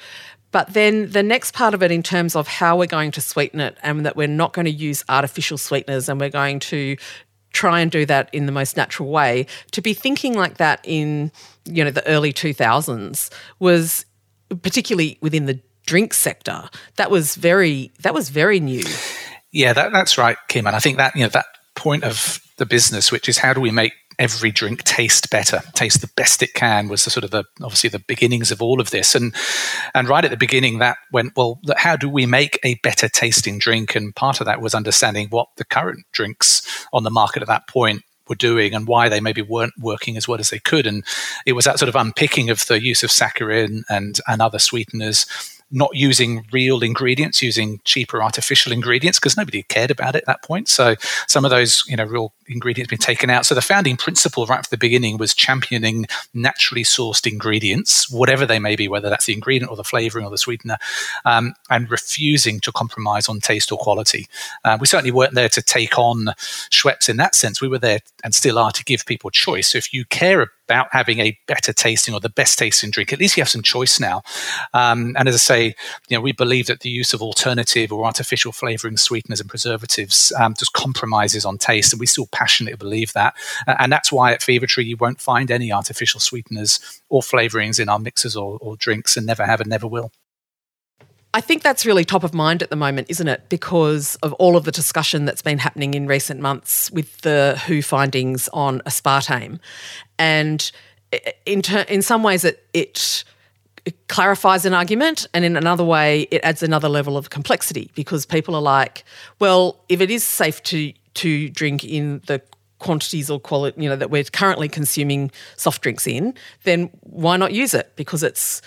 But 0.50 0.72
then 0.72 1.10
the 1.10 1.22
next 1.22 1.52
part 1.52 1.74
of 1.74 1.82
it, 1.82 1.90
in 1.90 2.02
terms 2.02 2.34
of 2.34 2.48
how 2.48 2.78
we're 2.78 2.86
going 2.86 3.10
to 3.12 3.20
sweeten 3.20 3.60
it, 3.60 3.76
and 3.82 4.06
that 4.06 4.16
we're 4.16 4.26
not 4.26 4.54
going 4.54 4.64
to 4.64 4.70
use 4.70 5.04
artificial 5.08 5.58
sweeteners 5.58 6.08
and 6.08 6.18
we're 6.18 6.30
going 6.30 6.60
to 6.60 6.96
try 7.52 7.80
and 7.80 7.90
do 7.90 8.06
that 8.06 8.32
in 8.32 8.46
the 8.46 8.52
most 8.52 8.76
natural 8.76 9.10
way, 9.10 9.46
to 9.72 9.82
be 9.82 9.92
thinking 9.92 10.34
like 10.34 10.56
that 10.56 10.80
in 10.84 11.30
you 11.66 11.84
know 11.84 11.90
the 11.90 12.06
early 12.06 12.32
2000s 12.32 13.30
was 13.58 14.06
particularly 14.62 15.18
within 15.20 15.44
the 15.44 15.60
drink 15.88 16.12
sector. 16.12 16.68
That 16.96 17.10
was 17.10 17.34
very 17.34 17.90
that 18.02 18.12
was 18.12 18.28
very 18.28 18.60
new. 18.60 18.84
Yeah, 19.50 19.72
that, 19.72 19.92
that's 19.92 20.18
right, 20.18 20.36
Kim. 20.48 20.66
And 20.66 20.76
I 20.76 20.78
think 20.78 20.98
that 20.98 21.16
you 21.16 21.22
know 21.22 21.30
that 21.30 21.46
point 21.74 22.04
of 22.04 22.40
the 22.58 22.66
business, 22.66 23.10
which 23.10 23.28
is 23.28 23.38
how 23.38 23.54
do 23.54 23.60
we 23.60 23.70
make 23.70 23.94
every 24.18 24.50
drink 24.50 24.82
taste 24.82 25.30
better, 25.30 25.60
taste 25.74 26.00
the 26.00 26.10
best 26.16 26.42
it 26.42 26.52
can, 26.52 26.88
was 26.88 27.04
the 27.04 27.10
sort 27.10 27.24
of 27.24 27.30
the 27.30 27.44
obviously 27.62 27.88
the 27.88 28.00
beginnings 28.00 28.50
of 28.50 28.60
all 28.60 28.80
of 28.80 28.90
this. 28.90 29.14
And 29.14 29.34
and 29.94 30.08
right 30.08 30.24
at 30.24 30.30
the 30.30 30.36
beginning, 30.36 30.78
that 30.78 30.98
went 31.10 31.32
well. 31.34 31.58
How 31.78 31.96
do 31.96 32.10
we 32.10 32.26
make 32.26 32.60
a 32.62 32.74
better 32.82 33.08
tasting 33.08 33.58
drink? 33.58 33.96
And 33.96 34.14
part 34.14 34.40
of 34.40 34.46
that 34.46 34.60
was 34.60 34.74
understanding 34.74 35.28
what 35.30 35.48
the 35.56 35.64
current 35.64 36.04
drinks 36.12 36.86
on 36.92 37.04
the 37.04 37.10
market 37.10 37.40
at 37.40 37.48
that 37.48 37.66
point 37.66 38.02
were 38.28 38.34
doing 38.34 38.74
and 38.74 38.86
why 38.86 39.08
they 39.08 39.20
maybe 39.20 39.40
weren't 39.40 39.72
working 39.80 40.18
as 40.18 40.28
well 40.28 40.38
as 40.38 40.50
they 40.50 40.58
could. 40.58 40.86
And 40.86 41.02
it 41.46 41.54
was 41.54 41.64
that 41.64 41.78
sort 41.78 41.88
of 41.88 41.96
unpicking 41.96 42.50
of 42.50 42.66
the 42.66 42.82
use 42.82 43.02
of 43.02 43.08
saccharin 43.08 43.84
and, 43.88 44.20
and 44.28 44.42
other 44.42 44.58
sweeteners 44.58 45.26
not 45.70 45.90
using 45.94 46.46
real 46.52 46.82
ingredients, 46.82 47.42
using 47.42 47.80
cheaper 47.84 48.22
artificial 48.22 48.72
ingredients 48.72 49.18
because 49.18 49.36
nobody 49.36 49.62
cared 49.64 49.90
about 49.90 50.14
it 50.14 50.20
at 50.20 50.26
that 50.26 50.42
point. 50.42 50.68
So 50.68 50.96
some 51.26 51.44
of 51.44 51.50
those, 51.50 51.84
you 51.86 51.96
know, 51.96 52.04
real 52.04 52.32
ingredients 52.46 52.88
been 52.88 52.98
taken 52.98 53.28
out. 53.28 53.44
So 53.44 53.54
the 53.54 53.60
founding 53.60 53.96
principle 53.96 54.46
right 54.46 54.64
from 54.64 54.70
the 54.70 54.78
beginning 54.78 55.18
was 55.18 55.34
championing 55.34 56.06
naturally 56.32 56.84
sourced 56.84 57.30
ingredients, 57.30 58.10
whatever 58.10 58.46
they 58.46 58.58
may 58.58 58.76
be, 58.76 58.88
whether 58.88 59.10
that's 59.10 59.26
the 59.26 59.34
ingredient 59.34 59.70
or 59.70 59.76
the 59.76 59.84
flavoring 59.84 60.24
or 60.24 60.30
the 60.30 60.38
sweetener, 60.38 60.78
um, 61.24 61.54
and 61.68 61.90
refusing 61.90 62.60
to 62.60 62.72
compromise 62.72 63.28
on 63.28 63.40
taste 63.40 63.70
or 63.70 63.78
quality. 63.78 64.26
Uh, 64.64 64.78
we 64.80 64.86
certainly 64.86 65.10
weren't 65.10 65.34
there 65.34 65.48
to 65.50 65.62
take 65.62 65.98
on 65.98 66.26
Schweppes 66.70 67.08
in 67.08 67.18
that 67.18 67.34
sense. 67.34 67.60
We 67.60 67.68
were 67.68 67.78
there 67.78 68.00
and 68.24 68.34
still 68.34 68.58
are 68.58 68.72
to 68.72 68.84
give 68.84 69.04
people 69.04 69.30
choice. 69.30 69.68
So 69.68 69.78
if 69.78 69.92
you 69.92 70.04
care 70.06 70.40
about 70.68 70.88
having 70.92 71.18
a 71.20 71.36
better 71.46 71.72
tasting 71.72 72.14
or 72.14 72.20
the 72.20 72.28
best 72.28 72.58
tasting 72.58 72.90
drink, 72.90 73.12
at 73.12 73.18
least 73.18 73.36
you 73.36 73.40
have 73.40 73.48
some 73.48 73.62
choice 73.62 73.98
now. 73.98 74.22
Um, 74.74 75.16
and 75.18 75.28
as 75.28 75.34
I 75.34 75.38
say, 75.38 75.64
you 76.08 76.16
know, 76.16 76.20
we 76.20 76.32
believe 76.32 76.66
that 76.66 76.80
the 76.80 76.90
use 76.90 77.14
of 77.14 77.22
alternative 77.22 77.90
or 77.90 78.04
artificial 78.04 78.52
flavoring 78.52 78.98
sweeteners 78.98 79.40
and 79.40 79.48
preservatives 79.48 80.32
um, 80.38 80.54
just 80.58 80.74
compromises 80.74 81.44
on 81.44 81.56
taste, 81.56 81.92
and 81.92 82.00
we 82.00 82.06
still 82.06 82.28
passionately 82.32 82.76
believe 82.76 83.12
that. 83.14 83.34
Uh, 83.66 83.76
and 83.78 83.90
that's 83.90 84.12
why 84.12 84.32
at 84.32 84.42
Fever 84.42 84.66
Tree 84.66 84.84
you 84.84 84.96
won't 84.96 85.20
find 85.20 85.50
any 85.50 85.72
artificial 85.72 86.20
sweeteners 86.20 87.00
or 87.08 87.22
flavorings 87.22 87.80
in 87.80 87.88
our 87.88 87.98
mixes 87.98 88.36
or, 88.36 88.58
or 88.60 88.76
drinks, 88.76 89.16
and 89.16 89.26
never 89.26 89.46
have 89.46 89.60
and 89.60 89.70
never 89.70 89.86
will. 89.86 90.12
I 91.38 91.40
think 91.40 91.62
that's 91.62 91.86
really 91.86 92.04
top 92.04 92.24
of 92.24 92.34
mind 92.34 92.64
at 92.64 92.70
the 92.70 92.74
moment, 92.74 93.06
isn't 93.08 93.28
it? 93.28 93.48
Because 93.48 94.16
of 94.24 94.32
all 94.34 94.56
of 94.56 94.64
the 94.64 94.72
discussion 94.72 95.24
that's 95.24 95.40
been 95.40 95.58
happening 95.58 95.94
in 95.94 96.08
recent 96.08 96.40
months 96.40 96.90
with 96.90 97.20
the 97.20 97.56
WHO 97.64 97.80
findings 97.80 98.48
on 98.48 98.80
aspartame. 98.80 99.60
And 100.18 100.68
in, 101.46 101.62
ter- 101.62 101.86
in 101.88 102.02
some 102.02 102.24
ways, 102.24 102.44
it, 102.44 102.66
it 102.72 103.24
clarifies 104.08 104.64
an 104.64 104.74
argument, 104.74 105.28
and 105.32 105.44
in 105.44 105.56
another 105.56 105.84
way, 105.84 106.22
it 106.32 106.40
adds 106.42 106.64
another 106.64 106.88
level 106.88 107.16
of 107.16 107.30
complexity 107.30 107.92
because 107.94 108.26
people 108.26 108.56
are 108.56 108.60
like, 108.60 109.04
well, 109.38 109.78
if 109.88 110.00
it 110.00 110.10
is 110.10 110.24
safe 110.24 110.60
to 110.64 110.92
to 111.14 111.48
drink 111.50 111.84
in 111.84 112.20
the 112.26 112.42
quantities 112.80 113.30
or 113.30 113.38
quality, 113.38 113.80
you 113.80 113.88
know, 113.88 113.94
that 113.94 114.10
we're 114.10 114.24
currently 114.24 114.68
consuming 114.68 115.30
soft 115.56 115.82
drinks 115.82 116.04
in, 116.04 116.34
then 116.64 116.90
why 117.02 117.36
not 117.36 117.52
use 117.52 117.74
it? 117.74 117.92
Because 117.94 118.24
it's 118.24 118.60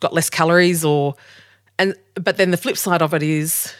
got 0.00 0.12
less 0.12 0.28
calories 0.28 0.84
or 0.84 1.14
and 1.80 1.94
but 2.14 2.36
then 2.36 2.50
the 2.50 2.56
flip 2.56 2.76
side 2.76 3.02
of 3.02 3.14
it 3.14 3.22
is 3.22 3.72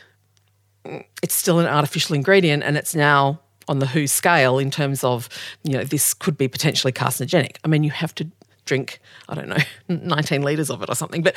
it's 1.23 1.35
still 1.35 1.59
an 1.59 1.67
artificial 1.67 2.17
ingredient 2.17 2.63
and 2.63 2.77
it's 2.77 2.95
now 2.95 3.41
on 3.69 3.79
the 3.79 3.87
WHO 3.87 4.07
scale 4.07 4.59
in 4.59 4.71
terms 4.71 5.05
of, 5.05 5.29
you 5.63 5.75
know, 5.75 5.85
this 5.85 6.15
could 6.15 6.37
be 6.37 6.49
potentially 6.49 6.93
carcinogenic. 6.93 7.57
I 7.63 7.69
mean, 7.69 7.85
you 7.85 7.91
have 7.91 8.15
to 8.17 8.27
drink, 8.65 9.01
I 9.29 9.35
don't 9.35 9.49
know, 9.49 9.59
19 9.89 10.43
litres 10.43 10.71
of 10.71 10.83
it 10.83 10.89
or 10.89 10.95
something. 10.95 11.23
But 11.23 11.37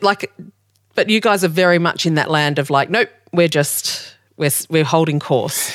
like, 0.00 0.32
but 0.94 1.08
you 1.08 1.20
guys 1.20 1.44
are 1.44 1.48
very 1.48 1.78
much 1.78 2.06
in 2.06 2.14
that 2.14 2.30
land 2.30 2.58
of 2.58 2.70
like, 2.70 2.90
nope, 2.90 3.10
we're 3.32 3.48
just, 3.48 4.16
we're, 4.36 4.50
we're 4.70 4.84
holding 4.84 5.20
course. 5.20 5.72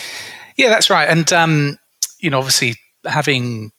Yeah, 0.57 0.69
that's 0.69 0.89
right. 0.89 1.07
And, 1.07 1.31
um, 1.31 1.77
you 2.19 2.29
know, 2.29 2.39
obviously 2.39 2.75
having 3.05 3.71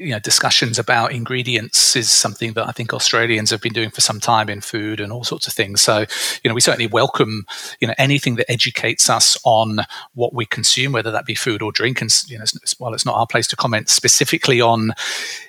you 0.00 0.10
know 0.10 0.18
discussions 0.18 0.78
about 0.78 1.12
ingredients 1.12 1.94
is 1.94 2.10
something 2.10 2.54
that 2.54 2.66
I 2.66 2.72
think 2.72 2.94
Australians 2.94 3.50
have 3.50 3.60
been 3.60 3.74
doing 3.74 3.90
for 3.90 4.00
some 4.00 4.18
time 4.18 4.48
in 4.48 4.62
food 4.62 4.98
and 4.98 5.12
all 5.12 5.24
sorts 5.24 5.46
of 5.46 5.52
things. 5.52 5.82
So 5.82 6.06
you 6.42 6.48
know 6.48 6.54
we 6.54 6.62
certainly 6.62 6.86
welcome 6.86 7.44
you 7.80 7.86
know 7.86 7.94
anything 7.98 8.36
that 8.36 8.50
educates 8.50 9.10
us 9.10 9.38
on 9.44 9.80
what 10.14 10.34
we 10.34 10.46
consume, 10.46 10.92
whether 10.92 11.10
that 11.10 11.26
be 11.26 11.34
food 11.34 11.60
or 11.60 11.70
drink. 11.70 12.00
And 12.00 12.10
you 12.26 12.38
know 12.38 12.44
while 12.78 12.94
it's 12.94 13.04
not 13.04 13.16
our 13.16 13.26
place 13.26 13.46
to 13.48 13.56
comment 13.56 13.90
specifically 13.90 14.60
on 14.60 14.92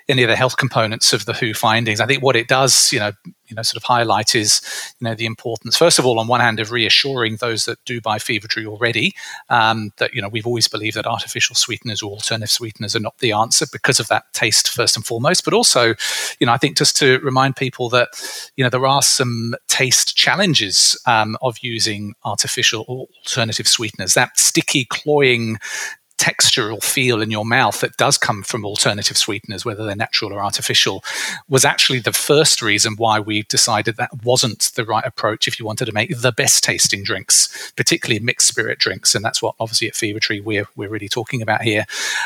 any 0.10 0.24
of 0.24 0.30
the 0.30 0.36
health 0.36 0.58
components 0.58 1.14
of 1.14 1.26
the 1.26 1.34
WHO 1.34 1.54
findings, 1.54 2.02
I 2.02 2.06
think 2.06 2.22
what 2.22 2.36
it 2.36 2.50
does 2.50 2.92
you 2.92 3.00
know 3.00 3.14
you 3.52 3.56
know 3.56 3.62
sort 3.62 3.78
of 3.78 3.84
highlight 3.84 4.34
is 4.34 4.62
you 5.00 5.06
know 5.06 5.14
the 5.14 5.26
importance 5.26 5.78
first 5.78 6.00
of 6.00 6.06
all 6.06 6.20
on 6.20 6.28
one 6.28 6.40
hand 6.40 6.60
of 6.60 6.72
reassuring 6.72 7.36
those 7.36 7.66
that 7.66 7.78
do 7.86 8.02
buy 8.02 8.18
Fever 8.18 8.48
Tree 8.48 8.66
already 8.66 9.14
um, 9.50 9.92
that 9.98 10.14
you 10.14 10.22
know 10.22 10.30
we've 10.30 10.48
always 10.48 10.68
believed 10.68 10.96
that 10.96 11.06
artificial 11.06 11.56
sweeteners 11.56 12.02
or 12.02 12.12
alternative 12.12 12.50
sweeteners 12.50 12.96
are 12.96 13.00
not 13.00 13.18
the 13.20 13.32
answer 13.32 13.66
because 13.72 14.00
of 14.00 14.08
that 14.08 14.32
taste 14.34 14.70
first 14.70 14.96
and 14.96 15.06
foremost, 15.06 15.44
but 15.44 15.54
also 15.54 15.94
you 16.40 16.46
know 16.46 16.54
I 16.54 16.58
think 16.58 16.78
just 16.78 16.96
to 16.98 17.20
remind 17.20 17.56
people 17.56 17.90
that 17.90 18.10
you 18.56 18.64
know 18.64 18.70
there 18.70 18.88
are 18.88 19.02
some 19.02 19.56
taste 19.68 20.16
challenges 20.16 21.00
um, 21.06 21.38
of 21.42 21.58
using 21.62 22.14
artificial 22.24 22.86
or 22.88 23.08
alternative 23.20 23.68
sweeteners. 23.68 24.14
That 24.14 24.38
sticky 24.40 24.86
cloying 24.86 25.58
textural 26.22 26.84
feel 26.84 27.20
in 27.20 27.32
your 27.32 27.44
mouth 27.44 27.82
that 27.82 27.98
does 27.98 28.16
come 28.16 28.44
from 28.44 28.64
alternative 28.64 29.18
sweeteners, 29.18 29.66
whether 29.66 29.84
they're 29.84 29.96
natural 29.96 30.32
or 30.32 30.40
artificial, 30.40 31.04
was 31.50 31.66
actually 31.66 31.98
the 31.98 32.14
first 32.14 32.62
reason 32.62 32.94
why 32.96 33.20
we 33.20 33.42
decided 33.44 33.98
that 33.98 34.24
wasn't 34.24 34.72
the 34.76 34.86
right 34.86 35.04
approach 35.04 35.48
if 35.48 35.60
you 35.60 35.66
wanted 35.66 35.86
to 35.86 35.92
make 35.92 36.16
the 36.16 36.32
best 36.32 36.64
tasting 36.64 37.04
drinks, 37.04 37.72
particularly 37.76 38.20
mixed 38.20 38.48
spirit 38.48 38.78
drinks. 38.78 39.16
And 39.16 39.26
that's 39.26 39.42
what 39.42 39.56
obviously 39.60 39.88
at 39.88 39.96
Fever 39.96 40.20
Tree 40.20 40.40
we're, 40.40 40.68
we're 40.76 40.90
really 40.90 41.10
talking 41.10 41.42
about 41.42 41.64
here. 41.64 41.86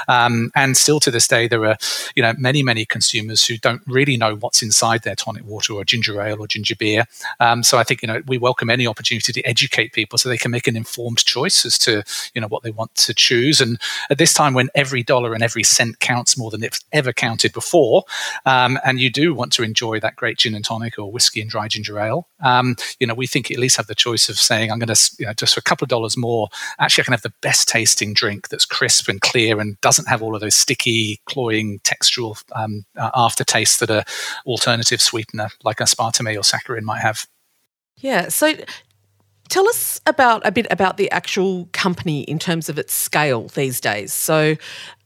Um, 0.09 0.51
and 0.55 0.75
still 0.75 0.99
to 0.99 1.09
this 1.09 1.27
day, 1.27 1.47
there 1.47 1.63
are, 1.63 1.77
you 2.17 2.21
know, 2.21 2.33
many, 2.37 2.63
many 2.63 2.83
consumers 2.83 3.47
who 3.47 3.57
don't 3.57 3.81
really 3.87 4.17
know 4.17 4.35
what's 4.35 4.61
inside 4.61 5.03
their 5.03 5.15
tonic 5.15 5.45
water 5.45 5.71
or 5.71 5.85
ginger 5.85 6.21
ale 6.21 6.41
or 6.41 6.47
ginger 6.47 6.75
beer. 6.75 7.05
Um, 7.39 7.63
so 7.63 7.77
I 7.77 7.83
think, 7.83 8.01
you 8.01 8.07
know, 8.07 8.21
we 8.27 8.37
welcome 8.37 8.69
any 8.69 8.85
opportunity 8.87 9.31
to 9.31 9.41
educate 9.43 9.93
people 9.93 10.17
so 10.17 10.27
they 10.27 10.37
can 10.37 10.51
make 10.51 10.67
an 10.67 10.75
informed 10.75 11.23
choice 11.23 11.65
as 11.65 11.77
to, 11.77 12.03
you 12.33 12.41
know, 12.41 12.47
what 12.49 12.63
they 12.63 12.71
want 12.71 12.93
to 12.95 13.13
choose. 13.13 13.61
And 13.61 13.79
at 14.09 14.17
this 14.17 14.33
time 14.33 14.53
when 14.53 14.69
every 14.75 15.03
dollar 15.03 15.33
and 15.33 15.43
every 15.43 15.63
cent 15.63 15.99
counts 15.99 16.37
more 16.37 16.51
than 16.51 16.63
it's 16.63 16.79
ever 16.91 17.13
counted 17.13 17.53
before, 17.53 18.03
um, 18.45 18.79
and 18.85 18.99
you 18.99 19.09
do 19.09 19.33
want 19.33 19.51
to 19.53 19.63
enjoy 19.63 19.99
that 19.99 20.15
great 20.15 20.37
gin 20.37 20.55
and 20.55 20.65
tonic 20.65 20.97
or 20.99 21.11
whiskey 21.11 21.41
and 21.41 21.49
dry 21.49 21.67
ginger 21.67 21.99
ale, 21.99 22.27
um, 22.43 22.75
you 22.99 23.07
know, 23.07 23.13
we 23.13 23.27
think 23.27 23.51
at 23.51 23.57
least 23.57 23.77
have 23.77 23.87
the 23.87 23.95
choice 23.95 24.29
of 24.29 24.37
saying, 24.37 24.71
I'm 24.71 24.79
going 24.79 24.93
to, 24.93 25.15
you 25.19 25.25
know, 25.25 25.33
just 25.33 25.55
for 25.55 25.59
a 25.59 25.63
couple 25.63 25.85
of 25.85 25.89
dollars 25.89 26.17
more, 26.17 26.49
actually, 26.79 27.03
I 27.03 27.05
can 27.05 27.13
have 27.13 27.21
the 27.21 27.33
best 27.41 27.67
tasting 27.67 28.13
drink 28.13 28.49
that's 28.49 28.65
crisp 28.65 29.07
and 29.09 29.21
clear 29.21 29.59
and 29.59 29.79
doesn't 29.81 30.07
have 30.07 30.21
all 30.21 30.35
of 30.35 30.41
those 30.41 30.55
sticky, 30.55 31.21
cloying, 31.25 31.79
textural 31.79 32.41
um, 32.55 32.85
uh, 32.97 33.11
aftertaste 33.15 33.79
that 33.79 33.89
a 33.89 34.05
alternative 34.45 35.01
sweetener 35.01 35.49
like 35.63 35.77
aspartame 35.77 36.35
or 36.35 36.41
saccharin 36.41 36.83
might 36.83 37.01
have. 37.01 37.27
Yeah. 37.97 38.29
So 38.29 38.53
Tell 39.49 39.67
us 39.67 40.01
about 40.07 40.45
a 40.45 40.51
bit 40.51 40.67
about 40.69 40.97
the 40.97 41.09
actual 41.11 41.69
company 41.71 42.21
in 42.23 42.39
terms 42.39 42.69
of 42.69 42.77
its 42.79 42.93
scale 42.93 43.47
these 43.49 43.79
days. 43.79 44.11
So, 44.11 44.55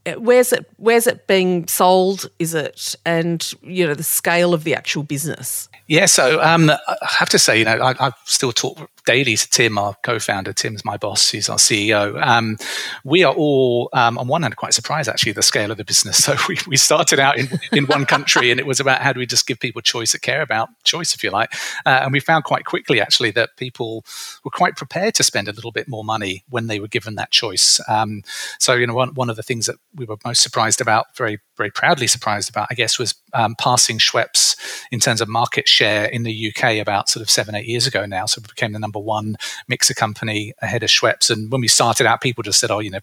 uh, 0.05 0.13
where's 0.13 0.53
it 0.53 0.65
where's 0.77 1.07
it 1.07 1.27
being 1.27 1.67
sold? 1.67 2.29
Is 2.39 2.53
it 2.53 2.95
and 3.05 3.51
you 3.61 3.85
know 3.85 3.93
the 3.93 4.03
scale 4.03 4.53
of 4.53 4.63
the 4.63 4.75
actual 4.75 5.03
business? 5.03 5.67
Yeah, 5.87 6.05
so 6.05 6.41
um, 6.41 6.69
I 6.69 6.95
have 7.01 7.29
to 7.29 7.39
say, 7.39 7.57
you 7.57 7.65
know, 7.65 7.77
I, 7.79 7.95
I, 7.99 8.11
still 8.25 8.51
talk 8.51 8.89
daily 9.09 9.35
to 9.35 9.49
Tim, 9.49 9.75
our 9.79 9.95
co-founder. 10.03 10.53
Tim's 10.53 10.85
my 10.85 10.95
boss; 10.95 11.31
he's 11.31 11.49
our 11.49 11.57
CEO. 11.57 12.21
Um, 12.23 12.57
we 13.03 13.23
are 13.23 13.33
all, 13.33 13.89
um, 13.91 14.19
on 14.19 14.27
one 14.27 14.43
hand, 14.43 14.55
quite 14.55 14.75
surprised 14.75 15.09
actually 15.09 15.31
the 15.31 15.41
scale 15.41 15.71
of 15.71 15.77
the 15.77 15.83
business. 15.83 16.19
So 16.29 16.35
we, 16.47 16.57
we 16.67 16.77
started 16.77 17.17
out 17.17 17.39
in, 17.39 17.47
in 17.71 17.85
one 17.85 18.05
country, 18.05 18.51
and 18.51 18.59
it 18.59 18.67
was 18.67 18.79
about 18.79 19.01
how 19.01 19.13
do 19.13 19.19
we 19.19 19.25
just 19.25 19.47
give 19.47 19.59
people 19.59 19.81
choice 19.81 20.11
that 20.11 20.21
care 20.21 20.43
about 20.43 20.69
choice, 20.83 21.15
if 21.15 21.23
you 21.23 21.31
like. 21.31 21.51
Uh, 21.87 22.01
and 22.03 22.13
we 22.13 22.19
found 22.19 22.43
quite 22.43 22.65
quickly 22.65 23.01
actually 23.01 23.31
that 23.31 23.57
people 23.57 24.05
were 24.43 24.51
quite 24.51 24.75
prepared 24.75 25.15
to 25.15 25.23
spend 25.23 25.47
a 25.47 25.53
little 25.53 25.71
bit 25.71 25.87
more 25.87 26.03
money 26.03 26.43
when 26.49 26.67
they 26.67 26.79
were 26.79 26.87
given 26.87 27.15
that 27.15 27.31
choice. 27.31 27.81
Um, 27.87 28.21
so 28.59 28.73
you 28.75 28.85
know, 28.85 28.93
one 28.93 29.15
one 29.15 29.29
of 29.31 29.37
the 29.37 29.43
things 29.43 29.65
that 29.65 29.77
we 29.95 30.05
were 30.05 30.17
most 30.23 30.43
surprised 30.43 30.81
about, 30.81 31.15
very 31.15 31.39
very 31.57 31.71
proudly 31.71 32.07
surprised 32.07 32.49
about, 32.49 32.67
I 32.69 32.75
guess, 32.75 32.99
was 32.99 33.15
um, 33.33 33.55
passing 33.55 33.97
Schweppes 33.97 34.55
in 34.91 34.99
terms 34.99 35.21
of 35.21 35.27
market 35.27 35.67
share 35.67 36.05
in 36.05 36.23
the 36.23 36.53
UK 36.53 36.77
about 36.77 37.09
sort 37.09 37.21
of 37.21 37.29
seven, 37.29 37.55
eight 37.55 37.67
years 37.67 37.87
ago 37.87 38.05
now. 38.05 38.25
So 38.25 38.41
we 38.41 38.47
became 38.47 38.73
the 38.73 38.79
number 38.79 38.99
one 38.99 39.35
mixer 39.67 39.93
company 39.93 40.53
ahead 40.61 40.83
of 40.83 40.89
Schweppes. 40.89 41.29
And 41.29 41.51
when 41.51 41.61
we 41.61 41.67
started 41.67 42.05
out, 42.05 42.21
people 42.21 42.43
just 42.43 42.59
said, 42.59 42.71
oh, 42.71 42.79
you 42.79 42.91
know, 42.91 42.99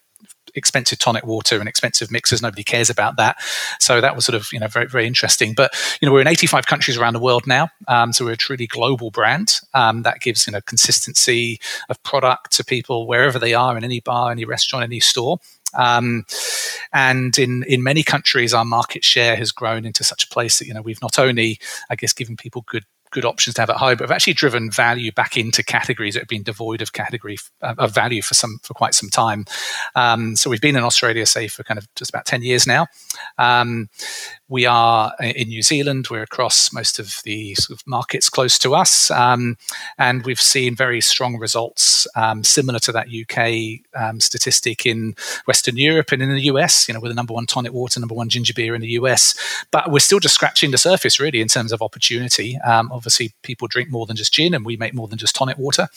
expensive 0.56 0.98
tonic 0.98 1.24
water 1.24 1.58
and 1.58 1.68
expensive 1.68 2.10
mixers. 2.10 2.42
Nobody 2.42 2.64
cares 2.64 2.90
about 2.90 3.16
that. 3.16 3.36
So 3.78 4.00
that 4.00 4.16
was 4.16 4.24
sort 4.24 4.34
of 4.34 4.48
you 4.52 4.58
know 4.58 4.68
very 4.68 4.86
very 4.86 5.06
interesting. 5.06 5.54
But 5.54 5.74
you 6.00 6.06
know 6.06 6.12
we're 6.12 6.22
in 6.22 6.26
85 6.26 6.66
countries 6.66 6.96
around 6.96 7.12
the 7.12 7.20
world 7.20 7.46
now, 7.46 7.68
um, 7.88 8.12
so 8.12 8.24
we're 8.24 8.32
a 8.32 8.36
truly 8.36 8.66
global 8.66 9.10
brand. 9.10 9.60
Um, 9.74 10.02
that 10.02 10.20
gives 10.20 10.46
you 10.46 10.52
know 10.52 10.60
consistency 10.62 11.60
of 11.88 12.02
product 12.02 12.52
to 12.52 12.64
people 12.64 13.06
wherever 13.06 13.38
they 13.38 13.54
are 13.54 13.76
in 13.76 13.84
any 13.84 14.00
bar, 14.00 14.30
any 14.30 14.44
restaurant, 14.44 14.84
any 14.84 15.00
store. 15.00 15.38
Um, 15.76 16.24
and 16.92 17.38
in, 17.38 17.64
in 17.64 17.82
many 17.82 18.02
countries, 18.02 18.54
our 18.54 18.64
market 18.64 19.04
share 19.04 19.36
has 19.36 19.52
grown 19.52 19.84
into 19.84 20.04
such 20.04 20.24
a 20.24 20.28
place 20.28 20.58
that 20.58 20.66
you 20.66 20.74
know 20.74 20.82
we've 20.82 21.02
not 21.02 21.18
only, 21.18 21.58
I 21.90 21.96
guess, 21.96 22.12
given 22.12 22.36
people 22.36 22.64
good 22.66 22.84
good 23.10 23.24
options 23.24 23.54
to 23.54 23.62
have 23.62 23.70
at 23.70 23.76
home, 23.76 23.96
but 23.96 24.04
have 24.04 24.10
actually 24.10 24.34
driven 24.34 24.70
value 24.70 25.12
back 25.12 25.36
into 25.36 25.62
categories 25.62 26.14
that 26.14 26.20
have 26.20 26.28
been 26.28 26.42
devoid 26.42 26.82
of 26.82 26.92
category 26.92 27.38
uh, 27.62 27.74
of 27.78 27.94
value 27.94 28.22
for 28.22 28.34
some 28.34 28.58
for 28.62 28.74
quite 28.74 28.94
some 28.94 29.10
time. 29.10 29.44
Um, 29.94 30.36
so 30.36 30.50
we've 30.50 30.60
been 30.60 30.76
in 30.76 30.82
Australia, 30.82 31.26
say, 31.26 31.48
for 31.48 31.62
kind 31.62 31.78
of 31.78 31.92
just 31.94 32.10
about 32.10 32.26
ten 32.26 32.42
years 32.42 32.66
now. 32.66 32.86
Um, 33.38 33.88
we 34.48 34.66
are 34.66 35.12
in 35.20 35.48
New 35.48 35.62
Zealand. 35.62 36.08
We're 36.10 36.22
across 36.22 36.72
most 36.72 36.98
of 36.98 37.20
the 37.24 37.54
sort 37.56 37.78
of 37.78 37.86
markets 37.86 38.28
close 38.28 38.58
to 38.60 38.74
us, 38.74 39.10
um, 39.10 39.56
and 39.98 40.24
we've 40.24 40.40
seen 40.40 40.76
very 40.76 41.00
strong 41.00 41.38
results, 41.38 42.06
um, 42.14 42.44
similar 42.44 42.78
to 42.80 42.92
that 42.92 43.08
UK 43.08 43.80
um, 44.00 44.20
statistic 44.20 44.86
in 44.86 45.14
Western 45.46 45.76
Europe 45.76 46.12
and 46.12 46.22
in 46.22 46.30
the 46.30 46.42
US. 46.42 46.88
You 46.88 46.94
know, 46.94 47.00
we're 47.00 47.08
the 47.08 47.14
number 47.14 47.34
one 47.34 47.46
tonic 47.46 47.72
water, 47.72 47.98
number 47.98 48.14
one 48.14 48.28
ginger 48.28 48.54
beer 48.54 48.74
in 48.74 48.80
the 48.80 48.90
US, 48.90 49.34
but 49.70 49.90
we're 49.90 49.98
still 49.98 50.20
just 50.20 50.34
scratching 50.34 50.70
the 50.70 50.78
surface, 50.78 51.18
really, 51.18 51.40
in 51.40 51.48
terms 51.48 51.72
of 51.72 51.82
opportunity. 51.82 52.58
Um, 52.58 52.90
obviously 53.06 53.32
people 53.42 53.68
drink 53.68 53.88
more 53.90 54.04
than 54.04 54.16
just 54.16 54.34
gin, 54.34 54.52
and 54.52 54.64
we 54.64 54.76
make 54.76 54.92
more 54.92 55.06
than 55.06 55.18
just 55.18 55.36
tonic 55.36 55.56
water. 55.56 55.88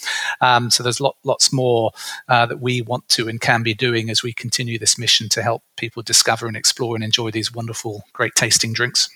Um, 0.41 0.69
so 0.69 0.83
there's 0.83 1.01
lot, 1.01 1.17
lots 1.23 1.51
more 1.51 1.91
uh, 2.27 2.45
that 2.45 2.61
we 2.61 2.81
want 2.81 3.09
to 3.09 3.27
and 3.27 3.41
can 3.41 3.63
be 3.63 3.73
doing 3.73 4.09
as 4.09 4.21
we 4.21 4.31
continue 4.31 4.77
this 4.77 4.97
mission 4.97 5.27
to 5.29 5.41
help 5.41 5.63
people 5.75 6.03
discover 6.03 6.47
and 6.47 6.55
explore 6.55 6.95
and 6.95 7.03
enjoy 7.03 7.31
these 7.31 7.53
wonderful, 7.53 8.03
great 8.13 8.35
tasting 8.35 8.73
drinks. 8.73 9.09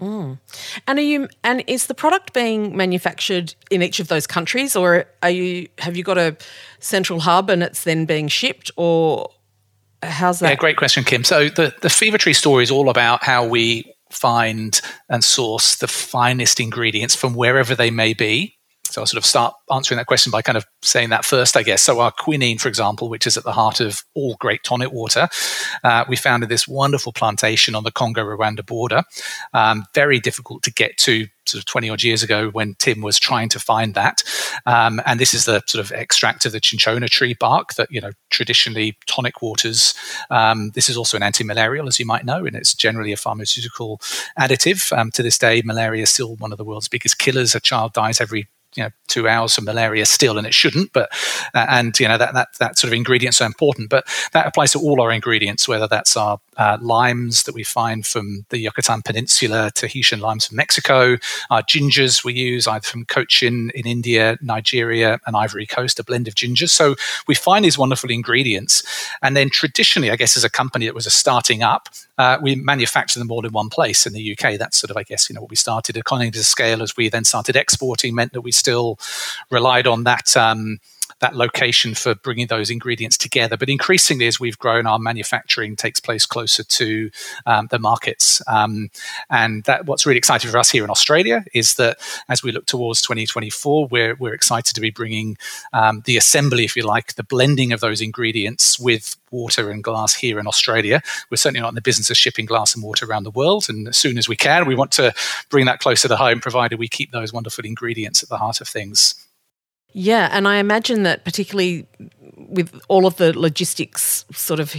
Mm. 0.00 0.38
And 0.86 0.98
are 0.98 1.02
you 1.02 1.28
and 1.42 1.64
is 1.66 1.86
the 1.86 1.94
product 1.94 2.34
being 2.34 2.76
manufactured 2.76 3.54
in 3.70 3.82
each 3.82 3.98
of 3.98 4.08
those 4.08 4.26
countries 4.26 4.76
or 4.76 5.06
are 5.22 5.30
you 5.30 5.68
have 5.78 5.96
you 5.96 6.02
got 6.02 6.18
a 6.18 6.36
central 6.80 7.20
hub 7.20 7.48
and 7.48 7.62
it's 7.62 7.84
then 7.84 8.04
being 8.04 8.28
shipped 8.28 8.70
or 8.76 9.30
how's 10.02 10.40
that? 10.40 10.50
Yeah, 10.50 10.56
great 10.56 10.76
question, 10.76 11.02
Kim. 11.02 11.24
So 11.24 11.48
the, 11.48 11.74
the 11.80 11.88
Fever 11.88 12.18
Tree 12.18 12.34
story 12.34 12.62
is 12.62 12.70
all 12.70 12.90
about 12.90 13.24
how 13.24 13.46
we 13.46 13.90
find 14.16 14.80
and 15.08 15.22
source 15.22 15.76
the 15.76 15.88
finest 15.88 16.60
ingredients 16.60 17.14
from 17.14 17.34
wherever 17.34 17.74
they 17.74 17.90
may 17.90 18.14
be 18.14 18.55
so 18.96 19.02
I'll 19.02 19.06
sort 19.06 19.18
of 19.22 19.26
start 19.26 19.52
answering 19.70 19.98
that 19.98 20.06
question 20.06 20.30
by 20.30 20.40
kind 20.40 20.56
of 20.56 20.64
saying 20.80 21.10
that 21.10 21.26
first, 21.26 21.54
I 21.54 21.62
guess. 21.62 21.82
So 21.82 22.00
our 22.00 22.10
quinine, 22.10 22.56
for 22.56 22.68
example, 22.68 23.10
which 23.10 23.26
is 23.26 23.36
at 23.36 23.44
the 23.44 23.52
heart 23.52 23.78
of 23.78 24.02
all 24.14 24.36
great 24.40 24.64
tonic 24.64 24.90
water, 24.90 25.28
uh, 25.84 26.06
we 26.08 26.16
founded 26.16 26.48
this 26.48 26.66
wonderful 26.66 27.12
plantation 27.12 27.74
on 27.74 27.84
the 27.84 27.92
Congo-Rwanda 27.92 28.64
border. 28.64 29.02
Um, 29.52 29.84
very 29.94 30.18
difficult 30.18 30.62
to 30.62 30.72
get 30.72 30.96
to 31.00 31.26
sort 31.44 31.60
of 31.60 31.66
20 31.66 31.90
odd 31.90 32.02
years 32.02 32.22
ago 32.22 32.48
when 32.48 32.74
Tim 32.78 33.02
was 33.02 33.18
trying 33.18 33.50
to 33.50 33.60
find 33.60 33.92
that. 33.92 34.22
Um, 34.64 35.02
and 35.04 35.20
this 35.20 35.34
is 35.34 35.44
the 35.44 35.62
sort 35.66 35.84
of 35.84 35.92
extract 35.92 36.46
of 36.46 36.52
the 36.52 36.60
cinchona 36.62 37.06
tree 37.06 37.36
bark 37.38 37.74
that, 37.74 37.90
you 37.90 38.00
know, 38.00 38.12
traditionally 38.30 38.96
tonic 39.06 39.42
waters. 39.42 39.92
Um, 40.30 40.70
this 40.70 40.88
is 40.88 40.96
also 40.96 41.18
an 41.18 41.22
anti-malarial, 41.22 41.86
as 41.86 42.00
you 42.00 42.06
might 42.06 42.24
know, 42.24 42.46
and 42.46 42.56
it's 42.56 42.74
generally 42.74 43.12
a 43.12 43.16
pharmaceutical 43.18 44.00
additive. 44.38 44.90
Um, 44.96 45.10
to 45.10 45.22
this 45.22 45.36
day, 45.36 45.60
malaria 45.66 46.04
is 46.04 46.10
still 46.10 46.36
one 46.36 46.50
of 46.50 46.56
the 46.56 46.64
world's 46.64 46.88
biggest 46.88 47.18
killers. 47.18 47.54
A 47.54 47.60
child 47.60 47.92
dies 47.92 48.22
every 48.22 48.48
you 48.76 48.84
know 48.84 48.90
two 49.08 49.28
hours 49.28 49.56
of 49.58 49.64
malaria 49.64 50.06
still, 50.06 50.38
and 50.38 50.46
it 50.46 50.54
shouldn't. 50.54 50.92
But 50.92 51.10
uh, 51.54 51.66
and 51.68 51.98
you 51.98 52.08
know 52.08 52.18
that 52.18 52.34
that 52.34 52.48
that 52.58 52.78
sort 52.78 52.92
of 52.92 52.96
ingredients 52.96 53.40
are 53.40 53.46
important. 53.46 53.90
But 53.90 54.06
that 54.32 54.46
applies 54.46 54.72
to 54.72 54.80
all 54.80 55.00
our 55.00 55.12
ingredients, 55.12 55.68
whether 55.68 55.86
that's 55.86 56.16
our 56.16 56.38
uh, 56.56 56.78
limes 56.80 57.44
that 57.44 57.54
we 57.54 57.62
find 57.62 58.06
from 58.06 58.46
the 58.50 58.58
Yucatan 58.58 59.02
Peninsula, 59.02 59.70
Tahitian 59.74 60.20
limes 60.20 60.46
from 60.46 60.56
Mexico, 60.56 61.16
our 61.50 61.62
gingers 61.62 62.24
we 62.24 62.34
use 62.34 62.66
either 62.66 62.86
from 62.86 63.04
Cochin 63.04 63.70
in 63.74 63.86
India, 63.86 64.38
Nigeria, 64.40 65.18
and 65.26 65.36
Ivory 65.36 65.66
Coast, 65.66 65.98
a 65.98 66.04
blend 66.04 66.28
of 66.28 66.34
gingers. 66.34 66.70
So 66.70 66.96
we 67.26 67.34
find 67.34 67.64
these 67.64 67.78
wonderful 67.78 68.10
ingredients, 68.10 68.82
and 69.22 69.36
then 69.36 69.50
traditionally, 69.50 70.10
I 70.10 70.16
guess, 70.16 70.36
as 70.36 70.44
a 70.44 70.50
company 70.50 70.86
that 70.86 70.94
was 70.94 71.06
a 71.06 71.10
starting 71.10 71.62
up, 71.62 71.88
uh, 72.18 72.38
we 72.40 72.54
manufacture 72.54 73.18
them 73.18 73.30
all 73.30 73.44
in 73.44 73.52
one 73.52 73.68
place 73.68 74.06
in 74.06 74.12
the 74.12 74.32
UK. 74.32 74.58
That's 74.58 74.78
sort 74.78 74.90
of, 74.90 74.96
I 74.96 75.02
guess, 75.02 75.28
you 75.28 75.34
know, 75.34 75.42
what 75.42 75.50
we 75.50 75.56
started 75.56 75.96
economies 75.96 76.38
of 76.38 76.46
scale 76.46 76.82
as 76.82 76.96
we 76.96 77.08
then 77.08 77.24
started 77.24 77.56
exporting 77.56 78.14
meant 78.14 78.32
that 78.32 78.40
we 78.40 78.52
still 78.66 78.98
relied 79.50 79.86
on 79.86 80.04
that. 80.04 80.36
Um, 80.36 80.78
that 81.20 81.34
location 81.34 81.94
for 81.94 82.14
bringing 82.14 82.46
those 82.48 82.70
ingredients 82.70 83.16
together. 83.16 83.56
But 83.56 83.70
increasingly, 83.70 84.26
as 84.26 84.38
we've 84.38 84.58
grown, 84.58 84.86
our 84.86 84.98
manufacturing 84.98 85.74
takes 85.74 85.98
place 85.98 86.26
closer 86.26 86.62
to 86.62 87.10
um, 87.46 87.68
the 87.70 87.78
markets. 87.78 88.42
Um, 88.46 88.90
and 89.30 89.64
that 89.64 89.86
what's 89.86 90.04
really 90.04 90.18
exciting 90.18 90.50
for 90.50 90.58
us 90.58 90.70
here 90.70 90.84
in 90.84 90.90
Australia 90.90 91.44
is 91.54 91.74
that 91.76 91.98
as 92.28 92.42
we 92.42 92.52
look 92.52 92.66
towards 92.66 93.00
2024, 93.02 93.88
we're, 93.88 94.14
we're 94.16 94.34
excited 94.34 94.74
to 94.74 94.80
be 94.80 94.90
bringing 94.90 95.38
um, 95.72 96.02
the 96.04 96.16
assembly, 96.16 96.64
if 96.64 96.76
you 96.76 96.82
like, 96.82 97.14
the 97.14 97.24
blending 97.24 97.72
of 97.72 97.80
those 97.80 98.00
ingredients 98.02 98.78
with 98.78 99.16
water 99.30 99.70
and 99.70 99.82
glass 99.82 100.14
here 100.14 100.38
in 100.38 100.46
Australia. 100.46 101.02
We're 101.30 101.36
certainly 101.36 101.60
not 101.60 101.70
in 101.70 101.74
the 101.74 101.80
business 101.80 102.10
of 102.10 102.16
shipping 102.16 102.46
glass 102.46 102.74
and 102.74 102.84
water 102.84 103.06
around 103.06 103.24
the 103.24 103.30
world. 103.30 103.66
And 103.68 103.88
as 103.88 103.96
soon 103.96 104.18
as 104.18 104.28
we 104.28 104.36
can, 104.36 104.66
we 104.66 104.74
want 104.74 104.92
to 104.92 105.14
bring 105.48 105.66
that 105.66 105.80
closer 105.80 106.08
to 106.08 106.16
home, 106.16 106.40
provided 106.40 106.78
we 106.78 106.88
keep 106.88 107.10
those 107.10 107.32
wonderful 107.32 107.64
ingredients 107.64 108.22
at 108.22 108.28
the 108.28 108.38
heart 108.38 108.60
of 108.60 108.68
things. 108.68 109.14
Yeah, 109.98 110.28
and 110.30 110.46
I 110.46 110.58
imagine 110.58 111.04
that 111.04 111.24
particularly 111.24 111.86
with 112.36 112.78
all 112.88 113.06
of 113.06 113.16
the 113.16 113.32
logistics 113.32 114.26
sort 114.30 114.60
of 114.60 114.76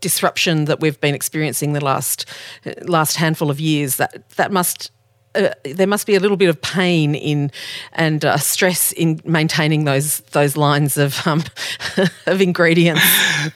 disruption 0.00 0.66
that 0.66 0.78
we've 0.78 1.00
been 1.00 1.12
experiencing 1.12 1.72
the 1.72 1.84
last 1.84 2.24
last 2.82 3.16
handful 3.16 3.50
of 3.50 3.58
years, 3.58 3.96
that 3.96 4.28
that 4.36 4.52
must 4.52 4.92
uh, 5.34 5.50
there 5.64 5.88
must 5.88 6.06
be 6.06 6.14
a 6.14 6.20
little 6.20 6.36
bit 6.36 6.48
of 6.48 6.62
pain 6.62 7.16
in 7.16 7.50
and 7.94 8.24
uh, 8.24 8.36
stress 8.36 8.92
in 8.92 9.20
maintaining 9.24 9.86
those 9.86 10.20
those 10.30 10.56
lines 10.56 10.96
of 10.96 11.26
um, 11.26 11.42
of 12.26 12.40
ingredients. 12.40 13.02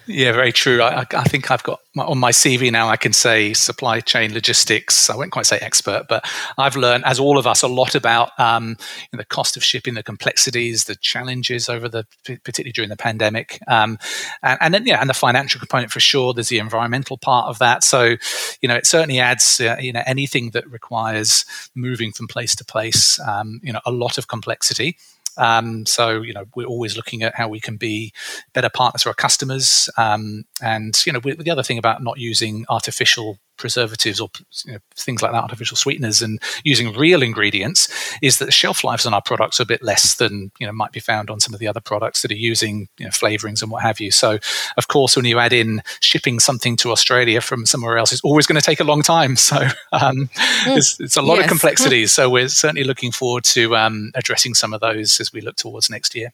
Yeah, 0.06 0.32
very 0.32 0.50
true. 0.50 0.82
I, 0.82 1.06
I, 1.12 1.24
think 1.24 1.48
I've 1.48 1.62
got 1.62 1.80
my, 1.94 2.04
on 2.04 2.18
my 2.18 2.30
CV 2.30 2.70
now. 2.70 2.88
I 2.88 2.96
can 2.96 3.12
say 3.12 3.52
supply 3.52 4.00
chain 4.00 4.34
logistics. 4.34 5.08
I 5.08 5.16
won't 5.16 5.32
quite 5.32 5.46
say 5.46 5.58
expert, 5.58 6.06
but 6.08 6.24
I've 6.58 6.76
learned, 6.76 7.04
as 7.04 7.20
all 7.20 7.38
of 7.38 7.46
us, 7.46 7.62
a 7.62 7.68
lot 7.68 7.94
about 7.94 8.38
um, 8.38 8.76
the 9.12 9.24
cost 9.24 9.56
of 9.56 9.64
shipping, 9.64 9.94
the 9.94 10.02
complexities, 10.02 10.84
the 10.84 10.96
challenges 10.96 11.68
over 11.68 11.88
the 11.88 12.04
particularly 12.24 12.72
during 12.72 12.90
the 12.90 12.96
pandemic, 12.96 13.60
um, 13.68 13.98
and, 14.42 14.58
and, 14.60 14.74
then 14.74 14.86
yeah, 14.86 15.00
and 15.00 15.08
the 15.08 15.14
financial 15.14 15.58
component 15.58 15.90
for 15.90 16.00
sure. 16.00 16.34
There's 16.34 16.48
the 16.48 16.58
environmental 16.58 17.16
part 17.16 17.48
of 17.48 17.58
that. 17.58 17.84
So 17.84 18.16
you 18.60 18.68
know, 18.68 18.76
it 18.76 18.86
certainly 18.86 19.20
adds 19.20 19.60
uh, 19.60 19.76
you 19.80 19.92
know 19.92 20.02
anything 20.06 20.50
that 20.50 20.68
requires 20.70 21.44
moving 21.74 22.12
from 22.12 22.28
place 22.28 22.54
to 22.56 22.64
place. 22.64 23.20
Um, 23.20 23.60
you 23.62 23.72
know, 23.72 23.80
a 23.86 23.92
lot 23.92 24.18
of 24.18 24.28
complexity. 24.28 24.96
Um, 25.36 25.86
so 25.86 26.22
you 26.22 26.32
know 26.32 26.44
we're 26.54 26.66
always 26.66 26.96
looking 26.96 27.22
at 27.22 27.34
how 27.34 27.48
we 27.48 27.60
can 27.60 27.76
be 27.76 28.12
better 28.52 28.70
partners 28.70 29.02
for 29.02 29.10
our 29.10 29.14
customers, 29.14 29.88
um, 29.96 30.44
and 30.62 31.00
you 31.06 31.12
know 31.12 31.20
the 31.20 31.50
other 31.50 31.62
thing 31.62 31.78
about 31.78 32.02
not 32.02 32.18
using 32.18 32.64
artificial 32.68 33.38
preservatives 33.56 34.20
or 34.20 34.30
you 34.64 34.72
know, 34.72 34.78
things 34.96 35.22
like 35.22 35.32
that, 35.32 35.42
artificial 35.42 35.76
sweeteners, 35.76 36.22
and 36.22 36.40
using 36.64 36.92
real 36.96 37.22
ingredients, 37.22 37.88
is 38.22 38.38
that 38.38 38.46
the 38.46 38.52
shelf 38.52 38.84
lives 38.84 39.06
on 39.06 39.14
our 39.14 39.22
products 39.22 39.60
are 39.60 39.64
a 39.64 39.66
bit 39.66 39.82
less 39.82 40.14
than 40.14 40.50
you 40.58 40.66
know 40.66 40.72
might 40.72 40.92
be 40.92 41.00
found 41.00 41.30
on 41.30 41.40
some 41.40 41.54
of 41.54 41.60
the 41.60 41.68
other 41.68 41.80
products 41.80 42.22
that 42.22 42.30
are 42.30 42.36
using 42.36 42.88
you 42.98 43.06
know, 43.06 43.10
flavorings 43.10 43.62
and 43.62 43.70
what 43.70 43.82
have 43.82 44.00
you. 44.00 44.10
So, 44.10 44.38
of 44.76 44.88
course, 44.88 45.16
when 45.16 45.24
you 45.24 45.38
add 45.38 45.52
in 45.52 45.82
shipping 46.00 46.40
something 46.40 46.76
to 46.78 46.90
Australia 46.90 47.40
from 47.40 47.66
somewhere 47.66 47.98
else, 47.98 48.12
it's 48.12 48.22
always 48.22 48.46
going 48.46 48.60
to 48.60 48.64
take 48.64 48.80
a 48.80 48.84
long 48.84 49.02
time. 49.02 49.36
So, 49.44 49.56
um, 49.92 50.30
mm. 50.34 50.76
it's, 50.76 50.98
it's, 50.98 51.16
a 51.16 51.22
lot 51.22 51.36
yes. 51.36 51.44
of 51.44 51.48
complexities. 51.50 52.12
so, 52.18 52.30
we're 52.30 52.48
certainly 52.48 52.84
looking 52.84 53.12
forward 53.12 53.44
to 53.44 53.76
um, 53.76 54.10
addressing 54.14 54.54
some 54.54 54.72
of 54.72 54.80
those 54.80 55.20
as 55.20 55.32
we 55.32 55.40
look 55.40 55.56
towards 55.56 55.90
next 55.90 56.14
year. 56.14 56.32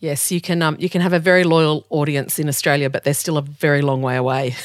Yes, 0.00 0.32
you 0.32 0.40
can. 0.40 0.62
Um, 0.62 0.76
you 0.78 0.88
can 0.88 1.02
have 1.02 1.12
a 1.12 1.18
very 1.18 1.44
loyal 1.44 1.86
audience 1.90 2.38
in 2.38 2.48
Australia, 2.48 2.88
but 2.88 3.04
they're 3.04 3.12
still 3.12 3.36
a 3.36 3.42
very 3.42 3.82
long 3.82 4.00
way 4.00 4.16
away. 4.16 4.56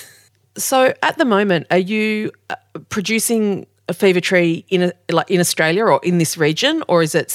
So 0.58 0.94
at 1.02 1.18
the 1.18 1.26
moment, 1.26 1.68
are 1.72 1.78
you 1.78 2.32
uh, 2.50 2.56
producing 2.90 3.68
a 3.88 3.94
fever 3.94 4.20
tree 4.20 4.66
in 4.70 4.84
a, 4.84 4.92
like 5.12 5.30
in 5.30 5.40
Australia 5.40 5.86
or 5.86 6.00
in 6.04 6.18
this 6.18 6.38
region, 6.38 6.84
or 6.88 7.04
is 7.04 7.16
it 7.16 7.28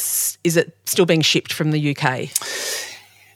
is 0.44 0.56
it 0.56 0.76
still 0.87 1.06
being 1.06 1.22
shipped 1.22 1.52
from 1.52 1.70
the 1.70 1.96
UK? 1.96 2.30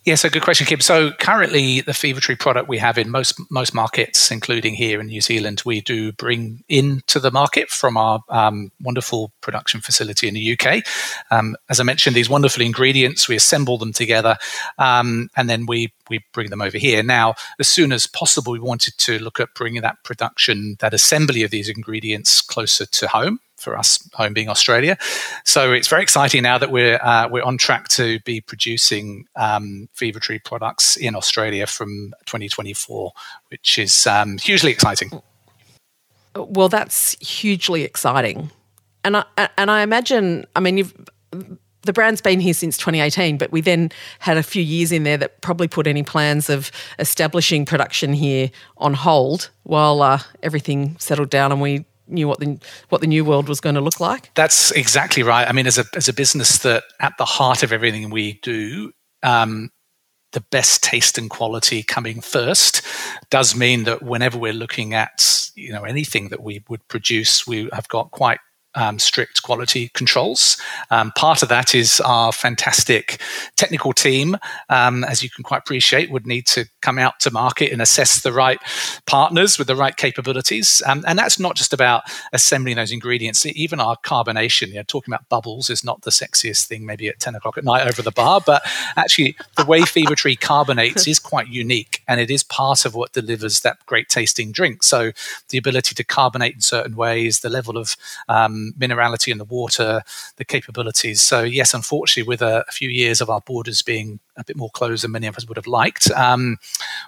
Yeah, 0.04 0.16
so 0.16 0.28
good 0.28 0.42
question, 0.42 0.66
Kim. 0.66 0.80
So 0.80 1.12
currently, 1.12 1.80
the 1.80 1.94
Fever 1.94 2.20
Tree 2.20 2.36
product 2.36 2.68
we 2.68 2.76
have 2.76 2.98
in 2.98 3.08
most 3.08 3.40
most 3.50 3.72
markets, 3.72 4.30
including 4.30 4.74
here 4.74 5.00
in 5.00 5.06
New 5.06 5.22
Zealand, 5.22 5.62
we 5.64 5.80
do 5.80 6.12
bring 6.12 6.62
into 6.68 7.18
the 7.18 7.30
market 7.30 7.70
from 7.70 7.96
our 7.96 8.20
um, 8.28 8.70
wonderful 8.82 9.32
production 9.40 9.80
facility 9.80 10.28
in 10.28 10.34
the 10.34 10.58
UK. 10.58 10.84
Um, 11.30 11.56
as 11.70 11.80
I 11.80 11.84
mentioned, 11.84 12.14
these 12.14 12.28
wonderful 12.28 12.62
ingredients, 12.62 13.28
we 13.28 13.36
assemble 13.36 13.78
them 13.78 13.94
together, 13.94 14.36
um, 14.76 15.30
and 15.38 15.48
then 15.48 15.64
we 15.64 15.94
we 16.10 16.22
bring 16.34 16.50
them 16.50 16.60
over 16.60 16.76
here. 16.76 17.02
Now, 17.02 17.34
as 17.58 17.68
soon 17.68 17.90
as 17.90 18.06
possible, 18.06 18.52
we 18.52 18.60
wanted 18.60 18.98
to 18.98 19.18
look 19.20 19.40
at 19.40 19.54
bringing 19.54 19.80
that 19.80 20.04
production, 20.04 20.76
that 20.80 20.92
assembly 20.92 21.44
of 21.44 21.50
these 21.50 21.70
ingredients 21.70 22.42
closer 22.42 22.84
to 22.84 23.08
home 23.08 23.40
for 23.64 23.76
us, 23.76 23.98
home 24.12 24.34
being 24.34 24.48
Australia. 24.48 24.96
So 25.44 25.72
it's 25.72 25.88
very 25.88 26.02
exciting 26.02 26.42
now 26.42 26.58
that 26.58 26.70
we're 26.70 26.98
uh, 27.02 27.28
we're 27.28 27.42
on 27.42 27.58
track 27.58 27.88
to 27.88 28.20
be 28.20 28.40
producing 28.40 29.26
um, 29.34 29.88
Fever 29.92 30.20
Tree 30.20 30.38
products 30.38 30.96
in 30.96 31.16
Australia 31.16 31.66
from 31.66 32.14
2024, 32.26 33.12
which 33.48 33.78
is 33.78 34.06
um, 34.06 34.38
hugely 34.38 34.70
exciting. 34.70 35.10
Well, 36.36 36.68
that's 36.68 37.16
hugely 37.26 37.82
exciting, 37.82 38.50
and 39.02 39.16
I 39.16 39.24
and 39.56 39.70
I 39.70 39.82
imagine, 39.82 40.46
I 40.54 40.60
mean, 40.60 40.78
you've 40.78 40.94
the 41.84 41.92
brand's 41.92 42.20
been 42.20 42.40
here 42.40 42.54
since 42.54 42.76
2018, 42.78 43.38
but 43.38 43.52
we 43.52 43.60
then 43.60 43.90
had 44.18 44.36
a 44.36 44.42
few 44.42 44.62
years 44.62 44.90
in 44.90 45.04
there 45.04 45.16
that 45.18 45.40
probably 45.40 45.68
put 45.68 45.86
any 45.86 46.02
plans 46.02 46.48
of 46.50 46.70
establishing 46.98 47.64
production 47.64 48.12
here 48.12 48.50
on 48.78 48.94
hold 48.94 49.50
while 49.64 50.02
uh, 50.02 50.18
everything 50.42 50.96
settled 50.98 51.30
down 51.30 51.52
and 51.52 51.60
we 51.60 51.84
knew 52.06 52.28
what 52.28 52.40
the 52.40 52.58
what 52.88 53.00
the 53.00 53.06
new 53.06 53.24
world 53.24 53.48
was 53.48 53.60
going 53.60 53.74
to 53.74 53.80
look 53.80 54.00
like. 54.00 54.32
That's 54.34 54.70
exactly 54.72 55.22
right. 55.22 55.48
I 55.48 55.52
mean, 55.52 55.66
as 55.66 55.78
a 55.78 55.84
as 55.94 56.08
a 56.08 56.12
business 56.12 56.58
that 56.58 56.84
at 57.00 57.14
the 57.18 57.24
heart 57.24 57.62
of 57.62 57.72
everything 57.72 58.10
we 58.10 58.34
do. 58.42 58.92
Um, 59.22 59.70
the 60.32 60.40
best 60.50 60.82
taste 60.82 61.16
and 61.16 61.30
quality 61.30 61.82
coming 61.82 62.20
first 62.20 62.82
does 63.30 63.54
mean 63.54 63.84
that 63.84 64.02
whenever 64.02 64.36
we're 64.36 64.52
looking 64.52 64.92
at 64.92 65.50
you 65.54 65.72
know 65.72 65.84
anything 65.84 66.28
that 66.28 66.42
we 66.42 66.62
would 66.68 66.86
produce, 66.88 67.46
we 67.46 67.68
have 67.72 67.88
got 67.88 68.10
quite 68.10 68.40
um, 68.74 68.98
strict 68.98 69.42
quality 69.42 69.90
controls. 69.94 70.56
Um, 70.90 71.12
part 71.12 71.42
of 71.42 71.48
that 71.48 71.74
is 71.74 72.00
our 72.00 72.32
fantastic 72.32 73.20
technical 73.56 73.92
team, 73.92 74.36
um, 74.68 75.04
as 75.04 75.22
you 75.22 75.30
can 75.30 75.44
quite 75.44 75.58
appreciate, 75.58 76.10
would 76.10 76.26
need 76.26 76.46
to 76.48 76.66
come 76.82 76.98
out 76.98 77.20
to 77.20 77.30
market 77.30 77.72
and 77.72 77.80
assess 77.80 78.22
the 78.22 78.32
right 78.32 78.58
partners 79.06 79.58
with 79.58 79.66
the 79.66 79.76
right 79.76 79.96
capabilities. 79.96 80.82
Um, 80.86 81.04
and 81.06 81.18
that's 81.18 81.38
not 81.38 81.56
just 81.56 81.72
about 81.72 82.02
assembling 82.32 82.76
those 82.76 82.92
ingredients. 82.92 83.46
Even 83.46 83.80
our 83.80 83.96
carbonation, 84.04 84.68
you 84.68 84.74
know, 84.74 84.82
talking 84.86 85.12
about 85.12 85.28
bubbles 85.28 85.70
is 85.70 85.84
not 85.84 86.02
the 86.02 86.10
sexiest 86.10 86.66
thing 86.66 86.84
maybe 86.84 87.08
at 87.08 87.20
10 87.20 87.34
o'clock 87.34 87.58
at 87.58 87.64
night 87.64 87.86
over 87.86 88.02
the 88.02 88.10
bar, 88.10 88.40
but 88.44 88.62
actually 88.96 89.36
the 89.56 89.64
way 89.64 89.82
Fever 89.94 90.14
Tree 90.14 90.36
carbonates 90.36 91.06
is 91.06 91.18
quite 91.18 91.48
unique 91.48 91.93
and 92.08 92.20
it 92.20 92.30
is 92.30 92.42
part 92.42 92.84
of 92.84 92.94
what 92.94 93.12
delivers 93.12 93.60
that 93.60 93.78
great 93.86 94.08
tasting 94.08 94.52
drink. 94.52 94.82
So 94.82 95.12
the 95.48 95.58
ability 95.58 95.94
to 95.94 96.04
carbonate 96.04 96.54
in 96.54 96.60
certain 96.60 96.96
ways, 96.96 97.40
the 97.40 97.48
level 97.48 97.76
of 97.76 97.96
um, 98.28 98.72
minerality 98.78 99.30
in 99.30 99.38
the 99.38 99.44
water, 99.44 100.02
the 100.36 100.44
capabilities. 100.44 101.20
So 101.20 101.42
yes, 101.42 101.74
unfortunately, 101.74 102.28
with 102.28 102.42
a, 102.42 102.64
a, 102.68 102.72
few 102.72 102.88
years 102.88 103.20
of 103.20 103.30
our 103.30 103.40
borders 103.40 103.82
being 103.82 104.18
a 104.36 104.44
bit 104.44 104.56
more 104.56 104.70
closed 104.70 105.04
than 105.04 105.12
many 105.12 105.26
of 105.26 105.36
us 105.36 105.46
would 105.46 105.56
have 105.56 105.66
liked, 105.66 106.10
um, 106.12 106.56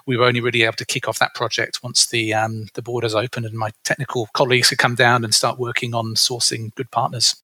we 0.05 0.17
were 0.17 0.25
only 0.25 0.39
really 0.39 0.63
able 0.63 0.77
to 0.77 0.85
kick 0.85 1.07
off 1.07 1.19
that 1.19 1.35
project 1.35 1.83
once 1.83 2.05
the 2.07 2.33
um, 2.33 2.67
the 2.73 2.81
borders 2.81 3.15
opened 3.15 3.45
and 3.45 3.57
my 3.57 3.71
technical 3.83 4.27
colleagues 4.33 4.69
could 4.69 4.77
come 4.77 4.95
down 4.95 5.23
and 5.23 5.33
start 5.33 5.59
working 5.59 5.93
on 5.93 6.15
sourcing 6.15 6.73
good 6.75 6.89
partners. 6.91 7.35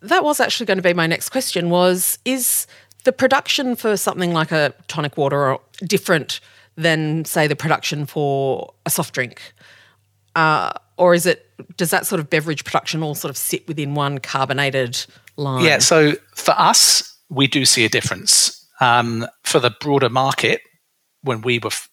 That 0.00 0.24
was 0.24 0.40
actually 0.40 0.66
going 0.66 0.78
to 0.78 0.82
be 0.82 0.92
my 0.92 1.06
next 1.06 1.30
question. 1.30 1.70
Was 1.70 2.18
is 2.24 2.66
the 3.04 3.12
production 3.12 3.76
for 3.76 3.96
something 3.96 4.32
like 4.32 4.50
a 4.50 4.74
tonic 4.88 5.16
water 5.16 5.52
or 5.52 5.60
different 5.86 6.40
than, 6.76 7.24
say, 7.24 7.46
the 7.46 7.56
production 7.56 8.06
for 8.06 8.74
a 8.86 8.90
soft 8.90 9.14
drink? 9.14 9.40
Uh, 10.34 10.72
or 10.96 11.14
is 11.14 11.26
it 11.26 11.50
does 11.76 11.90
that 11.90 12.06
sort 12.06 12.20
of 12.20 12.30
beverage 12.30 12.64
production 12.64 13.02
all 13.02 13.14
sort 13.14 13.30
of 13.30 13.36
sit 13.36 13.66
within 13.68 13.94
one 13.94 14.18
carbonated 14.18 15.04
line? 15.36 15.64
Yeah, 15.64 15.78
so 15.78 16.14
for 16.34 16.54
us, 16.58 17.16
we 17.28 17.46
do 17.46 17.64
see 17.64 17.84
a 17.84 17.88
difference. 17.88 18.66
Um, 18.80 19.26
for 19.44 19.60
the 19.60 19.74
broader 19.80 20.08
market, 20.08 20.60
when 21.22 21.40
we 21.40 21.58
were 21.58 21.68
f- 21.68 21.88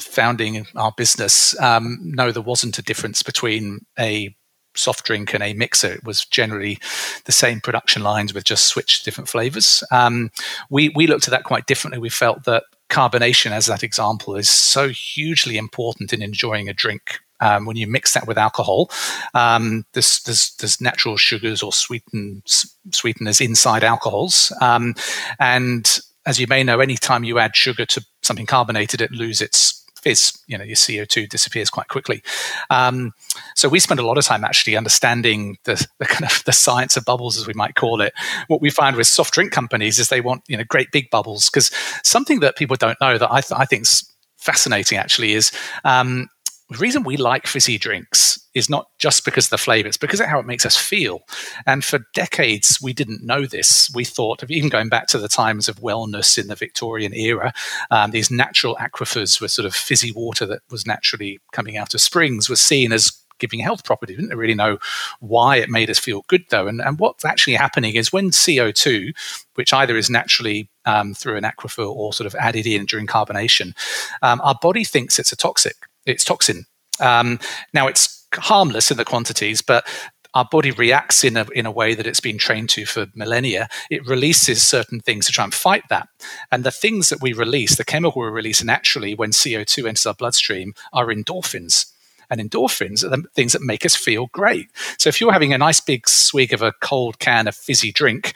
founding 0.00 0.66
our 0.76 0.92
business, 0.96 1.58
um, 1.60 1.98
no, 2.02 2.32
there 2.32 2.42
wasn't 2.42 2.78
a 2.78 2.82
difference 2.82 3.22
between 3.22 3.80
a 3.98 4.34
soft 4.74 5.04
drink 5.04 5.34
and 5.34 5.42
a 5.42 5.52
mixer. 5.52 5.92
It 5.92 6.04
was 6.04 6.24
generally 6.24 6.78
the 7.26 7.32
same 7.32 7.60
production 7.60 8.02
lines 8.02 8.32
with 8.32 8.44
just 8.44 8.64
switched 8.64 9.04
different 9.04 9.28
flavors. 9.28 9.84
Um, 9.90 10.30
we 10.70 10.88
we 10.90 11.06
looked 11.06 11.28
at 11.28 11.32
that 11.32 11.44
quite 11.44 11.66
differently. 11.66 12.00
We 12.00 12.08
felt 12.08 12.44
that 12.44 12.64
carbonation, 12.92 13.50
as 13.50 13.66
that 13.66 13.82
example, 13.82 14.36
is 14.36 14.48
so 14.48 14.90
hugely 14.90 15.56
important 15.56 16.12
in 16.12 16.22
enjoying 16.22 16.68
a 16.68 16.74
drink 16.74 17.20
um, 17.40 17.66
when 17.66 17.76
you 17.76 17.88
mix 17.88 18.14
that 18.14 18.28
with 18.28 18.38
alcohol, 18.38 18.88
um, 19.34 19.84
there's, 19.94 20.22
there's, 20.22 20.54
there's, 20.56 20.80
natural 20.80 21.16
sugars 21.16 21.60
or 21.60 21.72
sweeten, 21.72 22.42
sweeteners 22.46 23.40
inside 23.40 23.82
alcohols. 23.82 24.52
Um, 24.60 24.94
and 25.40 25.98
as 26.24 26.38
you 26.38 26.46
may 26.46 26.62
know, 26.62 26.78
anytime 26.78 27.24
you 27.24 27.40
add 27.40 27.56
sugar 27.56 27.84
to 27.86 28.04
something 28.22 28.46
carbonated, 28.46 29.00
it 29.00 29.10
loses 29.10 29.40
its 29.40 29.81
fizz. 30.02 30.38
You 30.46 30.58
know, 30.58 30.64
your 30.64 30.76
CO2 30.76 31.28
disappears 31.28 31.70
quite 31.70 31.88
quickly. 31.88 32.22
Um, 32.70 33.12
so 33.54 33.68
we 33.68 33.80
spend 33.80 34.00
a 34.00 34.06
lot 34.06 34.18
of 34.18 34.24
time 34.24 34.44
actually 34.44 34.76
understanding 34.76 35.58
the, 35.64 35.86
the, 35.98 36.06
kind 36.06 36.24
of 36.24 36.42
the 36.44 36.52
science 36.52 36.96
of 36.96 37.04
bubbles, 37.04 37.38
as 37.38 37.46
we 37.46 37.54
might 37.54 37.74
call 37.74 38.00
it. 38.00 38.12
What 38.48 38.60
we 38.60 38.70
find 38.70 38.96
with 38.96 39.06
soft 39.06 39.34
drink 39.34 39.52
companies 39.52 39.98
is 39.98 40.08
they 40.08 40.20
want 40.20 40.42
you 40.48 40.56
know 40.56 40.64
great 40.64 40.90
big 40.92 41.10
bubbles 41.10 41.48
because 41.48 41.70
something 42.02 42.40
that 42.40 42.56
people 42.56 42.76
don't 42.76 43.00
know 43.00 43.18
that 43.18 43.32
I, 43.32 43.40
th- 43.40 43.58
I 43.58 43.64
think 43.64 43.82
is 43.82 44.08
fascinating 44.36 44.98
actually 44.98 45.32
is 45.32 45.52
um, 45.84 46.28
the 46.72 46.78
reason 46.78 47.02
we 47.02 47.16
like 47.16 47.46
fizzy 47.46 47.78
drinks 47.78 48.38
is 48.54 48.68
not 48.68 48.86
just 48.98 49.24
because 49.24 49.46
of 49.46 49.50
the 49.50 49.58
flavor, 49.58 49.88
it's 49.88 49.96
because 49.96 50.20
of 50.20 50.26
how 50.26 50.38
it 50.38 50.46
makes 50.46 50.66
us 50.66 50.76
feel. 50.76 51.20
And 51.66 51.84
for 51.84 52.00
decades, 52.14 52.80
we 52.82 52.92
didn't 52.92 53.24
know 53.24 53.46
this. 53.46 53.90
We 53.94 54.04
thought, 54.04 54.44
even 54.48 54.68
going 54.68 54.88
back 54.88 55.06
to 55.08 55.18
the 55.18 55.28
times 55.28 55.68
of 55.68 55.80
wellness 55.80 56.38
in 56.38 56.48
the 56.48 56.54
Victorian 56.54 57.14
era, 57.14 57.52
um, 57.90 58.10
these 58.10 58.30
natural 58.30 58.76
aquifers 58.76 59.40
were 59.40 59.48
sort 59.48 59.66
of 59.66 59.74
fizzy 59.74 60.12
water 60.12 60.46
that 60.46 60.60
was 60.70 60.86
naturally 60.86 61.40
coming 61.52 61.76
out 61.76 61.94
of 61.94 62.00
springs 62.00 62.48
was 62.48 62.60
seen 62.60 62.92
as 62.92 63.12
giving 63.38 63.60
health 63.60 63.84
properties. 63.84 64.16
We 64.16 64.22
didn't 64.22 64.38
really 64.38 64.54
know 64.54 64.78
why 65.20 65.56
it 65.56 65.68
made 65.68 65.90
us 65.90 65.98
feel 65.98 66.24
good, 66.28 66.44
though. 66.50 66.68
And, 66.68 66.80
and 66.80 66.98
what's 66.98 67.24
actually 67.24 67.54
happening 67.54 67.94
is 67.94 68.12
when 68.12 68.30
CO2, 68.30 69.12
which 69.54 69.72
either 69.72 69.96
is 69.96 70.08
naturally 70.08 70.70
um, 70.84 71.12
through 71.14 71.36
an 71.36 71.44
aquifer 71.44 71.88
or 71.88 72.12
sort 72.12 72.26
of 72.26 72.34
added 72.36 72.66
in 72.66 72.86
during 72.86 73.06
carbonation, 73.06 73.74
um, 74.22 74.40
our 74.42 74.56
body 74.60 74.84
thinks 74.84 75.18
it's 75.18 75.32
a 75.32 75.36
toxic 75.36 75.76
it's 76.06 76.24
toxin. 76.24 76.66
Um, 77.00 77.38
now 77.72 77.86
it's 77.86 78.26
harmless 78.34 78.90
in 78.90 78.96
the 78.96 79.04
quantities, 79.04 79.62
but 79.62 79.86
our 80.34 80.46
body 80.50 80.70
reacts 80.70 81.24
in 81.24 81.36
a, 81.36 81.46
in 81.54 81.66
a 81.66 81.70
way 81.70 81.94
that 81.94 82.06
it's 82.06 82.20
been 82.20 82.38
trained 82.38 82.70
to 82.70 82.86
for 82.86 83.06
millennia. 83.14 83.68
It 83.90 84.06
releases 84.06 84.62
certain 84.62 85.00
things 85.00 85.26
to 85.26 85.32
try 85.32 85.44
and 85.44 85.52
fight 85.52 85.84
that. 85.90 86.08
And 86.50 86.64
the 86.64 86.70
things 86.70 87.10
that 87.10 87.20
we 87.20 87.32
release, 87.32 87.76
the 87.76 87.84
chemical 87.84 88.22
we 88.22 88.28
release 88.28 88.64
naturally 88.64 89.14
when 89.14 89.30
CO2 89.30 89.86
enters 89.86 90.06
our 90.06 90.14
bloodstream, 90.14 90.72
are 90.92 91.08
endorphins. 91.08 91.86
And 92.30 92.40
endorphins 92.40 93.04
are 93.04 93.10
the 93.10 93.24
things 93.34 93.52
that 93.52 93.60
make 93.60 93.84
us 93.84 93.94
feel 93.94 94.28
great. 94.28 94.68
So 94.98 95.08
if 95.08 95.20
you're 95.20 95.32
having 95.34 95.52
a 95.52 95.58
nice 95.58 95.82
big 95.82 96.08
swig 96.08 96.54
of 96.54 96.62
a 96.62 96.72
cold 96.80 97.18
can 97.18 97.46
of 97.46 97.54
fizzy 97.54 97.92
drink, 97.92 98.32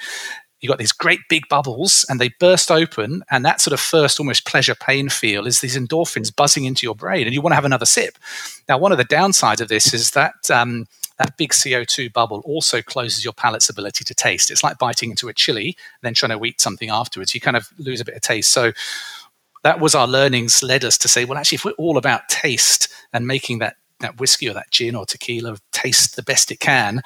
you've 0.66 0.72
got 0.72 0.78
these 0.78 0.92
great 0.92 1.20
big 1.28 1.48
bubbles 1.48 2.04
and 2.08 2.20
they 2.20 2.30
burst 2.40 2.70
open 2.70 3.22
and 3.30 3.44
that 3.44 3.60
sort 3.60 3.72
of 3.72 3.78
first 3.78 4.18
almost 4.18 4.44
pleasure 4.46 4.74
pain 4.74 5.08
feel 5.08 5.46
is 5.46 5.60
these 5.60 5.78
endorphins 5.78 6.34
buzzing 6.34 6.64
into 6.64 6.84
your 6.84 6.94
brain 6.96 7.26
and 7.26 7.32
you 7.34 7.40
want 7.40 7.52
to 7.52 7.56
have 7.56 7.64
another 7.64 7.86
sip. 7.86 8.18
Now 8.68 8.76
one 8.76 8.90
of 8.90 8.98
the 8.98 9.04
downsides 9.04 9.60
of 9.60 9.68
this 9.68 9.94
is 9.94 10.10
that 10.10 10.50
um, 10.50 10.86
that 11.18 11.36
big 11.36 11.50
co2 11.50 12.12
bubble 12.12 12.42
also 12.44 12.82
closes 12.82 13.24
your 13.24 13.32
palate's 13.32 13.68
ability 13.68 14.04
to 14.04 14.14
taste. 14.14 14.50
It's 14.50 14.64
like 14.64 14.78
biting 14.78 15.10
into 15.10 15.28
a 15.28 15.32
chili 15.32 15.68
and 15.68 16.02
then 16.02 16.14
trying 16.14 16.36
to 16.36 16.44
eat 16.44 16.60
something 16.60 16.90
afterwards. 16.90 17.34
You 17.34 17.40
kind 17.40 17.56
of 17.56 17.68
lose 17.78 18.00
a 18.00 18.04
bit 18.04 18.16
of 18.16 18.22
taste. 18.22 18.50
So 18.50 18.72
that 19.62 19.80
was 19.80 19.94
our 19.94 20.06
learnings 20.06 20.62
led 20.62 20.84
us 20.84 20.98
to 20.98 21.08
say 21.08 21.24
well 21.24 21.38
actually 21.38 21.56
if 21.56 21.64
we're 21.64 21.72
all 21.72 21.96
about 21.96 22.28
taste 22.28 22.88
and 23.12 23.26
making 23.26 23.58
that 23.58 23.76
that 24.00 24.20
whiskey 24.20 24.48
or 24.48 24.52
that 24.52 24.70
gin 24.70 24.94
or 24.94 25.06
tequila 25.06 25.56
taste 25.72 26.16
the 26.16 26.22
best 26.22 26.50
it 26.50 26.60
can 26.60 27.02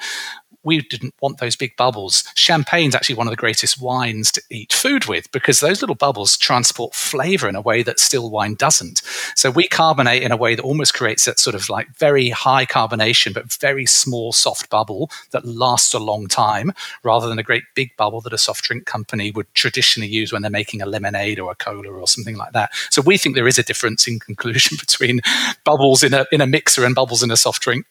we 0.63 0.81
didn't 0.81 1.15
want 1.21 1.39
those 1.39 1.55
big 1.55 1.75
bubbles. 1.75 2.23
Champagne's 2.35 2.95
actually 2.95 3.15
one 3.15 3.27
of 3.27 3.31
the 3.31 3.37
greatest 3.37 3.81
wines 3.81 4.31
to 4.31 4.41
eat 4.49 4.73
food 4.73 5.05
with 5.05 5.31
because 5.31 5.59
those 5.59 5.81
little 5.81 5.95
bubbles 5.95 6.37
transport 6.37 6.93
flavor 6.93 7.47
in 7.47 7.55
a 7.55 7.61
way 7.61 7.83
that 7.83 7.99
still 7.99 8.29
wine 8.29 8.55
doesn't. 8.55 9.01
So 9.35 9.49
we 9.49 9.67
carbonate 9.67 10.23
in 10.23 10.31
a 10.31 10.37
way 10.37 10.55
that 10.55 10.63
almost 10.63 10.93
creates 10.93 11.25
that 11.25 11.39
sort 11.39 11.55
of 11.55 11.69
like 11.69 11.89
very 11.97 12.29
high 12.29 12.65
carbonation, 12.65 13.33
but 13.33 13.51
very 13.53 13.85
small, 13.85 14.31
soft 14.31 14.69
bubble 14.69 15.09
that 15.31 15.45
lasts 15.45 15.93
a 15.93 15.99
long 15.99 16.27
time 16.27 16.71
rather 17.03 17.27
than 17.27 17.39
a 17.39 17.43
great 17.43 17.63
big 17.75 17.95
bubble 17.97 18.21
that 18.21 18.33
a 18.33 18.37
soft 18.37 18.63
drink 18.63 18.85
company 18.85 19.31
would 19.31 19.51
traditionally 19.53 20.09
use 20.09 20.31
when 20.31 20.41
they're 20.41 20.51
making 20.51 20.81
a 20.81 20.85
lemonade 20.85 21.39
or 21.39 21.51
a 21.51 21.55
cola 21.55 21.89
or 21.89 22.07
something 22.07 22.37
like 22.37 22.53
that. 22.53 22.71
So 22.89 23.01
we 23.01 23.17
think 23.17 23.35
there 23.35 23.47
is 23.47 23.59
a 23.59 23.63
difference 23.63 24.07
in 24.07 24.19
conclusion 24.19 24.77
between 24.79 25.21
bubbles 25.63 26.03
in 26.03 26.13
a, 26.13 26.25
in 26.31 26.41
a 26.41 26.47
mixer 26.47 26.85
and 26.85 26.95
bubbles 26.95 27.23
in 27.23 27.31
a 27.31 27.37
soft 27.37 27.61
drink. 27.61 27.85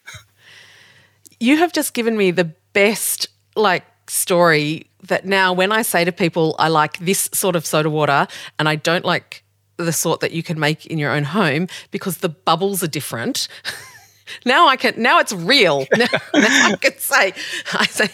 You 1.41 1.57
have 1.57 1.73
just 1.73 1.95
given 1.95 2.17
me 2.17 2.31
the 2.31 2.53
best 2.73 3.29
like 3.57 3.85
story 4.09 4.87
that 5.05 5.25
now 5.25 5.53
when 5.53 5.73
I 5.73 5.83
say 5.83 6.05
to 6.05 6.13
people 6.13 6.55
I 6.59 6.69
like 6.69 6.99
this 6.99 7.31
sort 7.33 7.57
of 7.57 7.65
soda 7.65 7.89
water 7.89 8.27
and 8.59 8.69
I 8.69 8.77
don't 8.77 9.05
like 9.05 9.43
the 9.77 9.93
sort 9.93 10.21
that 10.21 10.33
you 10.33 10.43
can 10.43 10.61
make 10.61 10.87
in 10.87 10.99
your 10.99 11.11
own 11.13 11.25
home 11.25 11.69
because 11.91 12.19
the 12.19 12.29
bubbles 12.29 12.83
are 12.83 12.89
different. 12.89 13.49
now 14.45 14.69
I 14.69 14.77
can 14.77 14.95
now 15.01 15.19
it's 15.19 15.33
real. 15.33 15.87
Now, 15.97 16.07
now, 16.35 16.69
I 16.73 16.77
can 16.81 16.99
say 16.99 17.33
I 17.73 17.87
say 17.87 18.09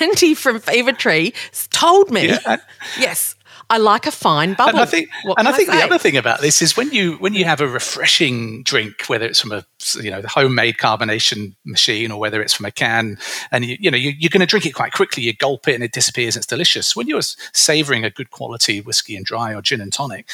Andy 0.00 0.34
from 0.34 0.60
Fever 0.60 0.92
Tree 0.92 1.32
told 1.70 2.10
me. 2.10 2.28
Yeah. 2.28 2.56
Yes. 2.98 3.36
I 3.74 3.78
like 3.78 4.06
a 4.06 4.12
fine 4.12 4.54
bubble. 4.54 4.70
And 4.70 4.78
I 4.78 4.84
think, 4.84 5.08
and 5.36 5.48
I 5.48 5.52
think 5.52 5.68
I 5.68 5.78
the 5.78 5.82
other 5.82 5.98
thing 5.98 6.16
about 6.16 6.40
this 6.40 6.62
is 6.62 6.76
when 6.76 6.92
you 6.92 7.14
when 7.16 7.34
you 7.34 7.44
have 7.44 7.60
a 7.60 7.66
refreshing 7.66 8.62
drink, 8.62 9.06
whether 9.08 9.26
it's 9.26 9.40
from 9.40 9.50
a 9.50 9.66
you 10.00 10.12
know 10.12 10.22
the 10.22 10.28
homemade 10.28 10.76
carbonation 10.76 11.56
machine 11.64 12.12
or 12.12 12.20
whether 12.20 12.40
it's 12.40 12.52
from 12.52 12.66
a 12.66 12.70
can, 12.70 13.18
and 13.50 13.64
you, 13.64 13.76
you 13.80 13.90
know 13.90 13.96
you, 13.96 14.10
are 14.10 14.30
going 14.30 14.42
to 14.42 14.46
drink 14.46 14.64
it 14.64 14.74
quite 14.74 14.92
quickly. 14.92 15.24
You 15.24 15.34
gulp 15.34 15.66
it 15.66 15.74
and 15.74 15.82
it 15.82 15.90
disappears. 15.90 16.36
And 16.36 16.42
it's 16.42 16.46
delicious. 16.46 16.94
When 16.94 17.08
you're 17.08 17.20
savouring 17.52 18.04
a 18.04 18.10
good 18.10 18.30
quality 18.30 18.80
whiskey 18.80 19.16
and 19.16 19.26
dry 19.26 19.52
or 19.52 19.60
gin 19.60 19.80
and 19.80 19.92
tonic, 19.92 20.28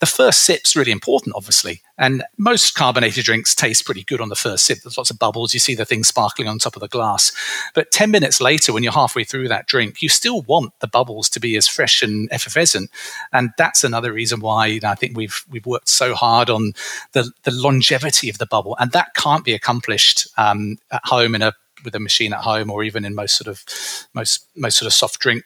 the 0.00 0.06
first 0.06 0.44
sip's 0.44 0.74
really 0.74 0.92
important, 0.92 1.34
obviously. 1.36 1.80
And 1.96 2.24
most 2.36 2.74
carbonated 2.74 3.24
drinks 3.24 3.54
taste 3.54 3.84
pretty 3.84 4.02
good 4.02 4.20
on 4.20 4.28
the 4.28 4.34
first 4.34 4.64
sip. 4.64 4.78
There's 4.82 4.98
lots 4.98 5.10
of 5.10 5.18
bubbles. 5.18 5.54
You 5.54 5.60
see 5.60 5.74
the 5.74 5.84
thing 5.84 6.02
sparkling 6.02 6.48
on 6.48 6.58
top 6.58 6.74
of 6.74 6.80
the 6.80 6.88
glass. 6.88 7.32
But 7.74 7.92
10 7.92 8.10
minutes 8.10 8.40
later, 8.40 8.72
when 8.72 8.82
you're 8.82 8.92
halfway 8.92 9.22
through 9.24 9.48
that 9.48 9.66
drink, 9.66 10.02
you 10.02 10.08
still 10.08 10.42
want 10.42 10.72
the 10.80 10.88
bubbles 10.88 11.28
to 11.30 11.40
be 11.40 11.56
as 11.56 11.68
fresh 11.68 12.02
and 12.02 12.28
effervescent. 12.32 12.90
And 13.32 13.50
that's 13.56 13.84
another 13.84 14.12
reason 14.12 14.40
why 14.40 14.66
you 14.66 14.80
know, 14.80 14.90
I 14.90 14.96
think 14.96 15.16
we've, 15.16 15.44
we've 15.48 15.66
worked 15.66 15.88
so 15.88 16.14
hard 16.14 16.50
on 16.50 16.72
the, 17.12 17.30
the 17.44 17.52
longevity 17.52 18.28
of 18.28 18.38
the 18.38 18.46
bubble. 18.46 18.76
And 18.80 18.90
that 18.92 19.14
can't 19.14 19.44
be 19.44 19.54
accomplished 19.54 20.26
um, 20.36 20.78
at 20.90 21.02
home 21.04 21.34
in 21.34 21.42
a 21.42 21.52
with 21.84 21.94
a 21.94 22.00
machine 22.00 22.32
at 22.32 22.40
home 22.40 22.70
or 22.70 22.82
even 22.82 23.04
in 23.04 23.14
most 23.14 23.36
sort 23.36 23.46
of 23.46 23.62
most 24.14 24.46
most 24.56 24.78
sort 24.78 24.86
of 24.86 24.92
soft 24.94 25.20
drink 25.20 25.44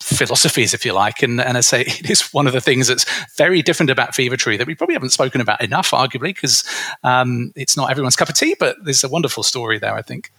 philosophies, 0.00 0.74
if 0.74 0.84
you 0.84 0.92
like. 0.92 1.22
And, 1.22 1.40
and 1.40 1.56
I 1.56 1.60
say 1.60 1.80
it 1.86 2.10
is 2.10 2.32
one 2.32 2.46
of 2.46 2.52
the 2.52 2.60
things 2.60 2.88
that's 2.88 3.04
very 3.36 3.62
different 3.62 3.90
about 3.90 4.14
Fever 4.14 4.36
Tree 4.36 4.56
that 4.56 4.66
we 4.66 4.74
probably 4.74 4.94
haven't 4.94 5.10
spoken 5.10 5.40
about 5.40 5.62
enough, 5.62 5.90
arguably, 5.90 6.34
because 6.34 6.64
um, 7.02 7.52
it's 7.56 7.76
not 7.76 7.90
everyone's 7.90 8.16
cup 8.16 8.28
of 8.28 8.34
tea, 8.34 8.56
but 8.58 8.76
there's 8.84 9.04
a 9.04 9.08
wonderful 9.08 9.42
story 9.42 9.78
there, 9.78 9.94
I 9.94 10.02
think. 10.02 10.32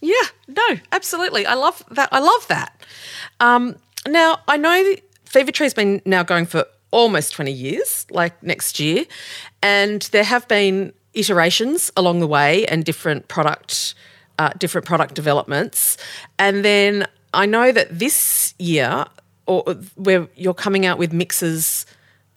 Yeah, 0.00 0.14
no, 0.48 0.76
absolutely. 0.92 1.46
I 1.46 1.54
love 1.54 1.82
that. 1.90 2.08
I 2.12 2.18
love 2.18 2.46
that. 2.48 2.80
Um, 3.40 3.76
now, 4.06 4.40
I 4.46 4.56
know 4.56 4.94
Fever 5.24 5.50
Tree's 5.50 5.74
been 5.74 6.02
now 6.04 6.22
going 6.22 6.46
for 6.46 6.66
almost 6.90 7.32
20 7.32 7.50
years, 7.50 8.06
like 8.10 8.40
next 8.42 8.78
year, 8.78 9.04
and 9.62 10.02
there 10.12 10.24
have 10.24 10.46
been 10.48 10.92
iterations 11.14 11.90
along 11.96 12.20
the 12.20 12.26
way 12.26 12.66
and 12.66 12.84
different 12.84 13.26
product 13.28 13.94
uh, 14.38 14.50
different 14.58 14.86
product 14.86 15.14
developments. 15.14 15.96
And 16.38 16.64
then 16.64 17.06
I 17.36 17.44
know 17.44 17.70
that 17.70 17.96
this 17.96 18.54
year, 18.58 19.04
or 19.46 19.62
where 19.94 20.26
you're 20.34 20.54
coming 20.54 20.86
out 20.86 20.98
with 20.98 21.12
mixes 21.12 21.84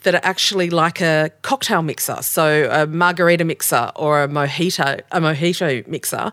that 0.04 0.14
are 0.14 0.22
actually 0.24 0.70
like 0.70 1.02
a 1.02 1.32
cocktail 1.42 1.82
mixer, 1.82 2.22
so 2.22 2.70
a 2.70 2.86
margarita 2.86 3.46
mixer 3.46 3.92
or 3.96 4.24
a 4.24 4.28
mojito, 4.28 5.02
a 5.12 5.22
mojito 5.22 5.88
mixer. 5.88 6.32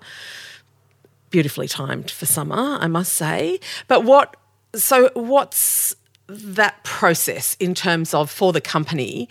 Beautifully 1.31 1.69
timed 1.69 2.11
for 2.11 2.27
summer, 2.27 2.79
I 2.81 2.89
must 2.89 3.13
say. 3.13 3.61
But 3.89 4.05
what? 4.05 4.37
So 4.75 5.11
what's 5.15 5.95
that 6.29 6.83
process 6.83 7.57
in 7.61 7.75
terms 7.75 8.15
of 8.15 8.31
for 8.31 8.53
the 8.53 8.61
company? 8.61 9.29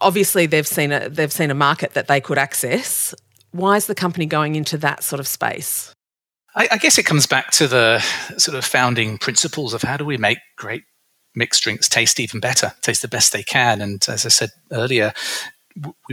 Obviously, 0.00 0.46
they've 0.46 0.66
seen 0.66 0.92
a 0.92 1.08
they've 1.08 1.32
seen 1.32 1.50
a 1.50 1.54
market 1.54 1.94
that 1.94 2.06
they 2.06 2.20
could 2.20 2.38
access. 2.38 3.14
Why 3.52 3.76
is 3.76 3.86
the 3.86 3.94
company 3.94 4.26
going 4.26 4.56
into 4.56 4.76
that 4.78 5.02
sort 5.04 5.20
of 5.20 5.26
space? 5.26 5.94
I, 6.54 6.68
I 6.72 6.78
guess 6.78 6.98
it 6.98 7.06
comes 7.06 7.26
back 7.26 7.50
to 7.52 7.68
the 7.68 8.00
sort 8.36 8.56
of 8.56 8.64
founding 8.64 9.18
principles 9.18 9.74
of 9.74 9.82
how 9.82 9.96
do 9.96 10.04
we 10.04 10.16
make 10.16 10.38
great 10.56 10.84
mixed 11.34 11.62
drinks 11.62 11.88
taste 11.88 12.18
even 12.18 12.40
better, 12.40 12.72
taste 12.82 13.02
the 13.02 13.08
best 13.08 13.32
they 13.32 13.42
can. 13.42 13.80
And 13.80 14.04
as 14.08 14.26
I 14.26 14.30
said 14.30 14.50
earlier, 14.72 15.12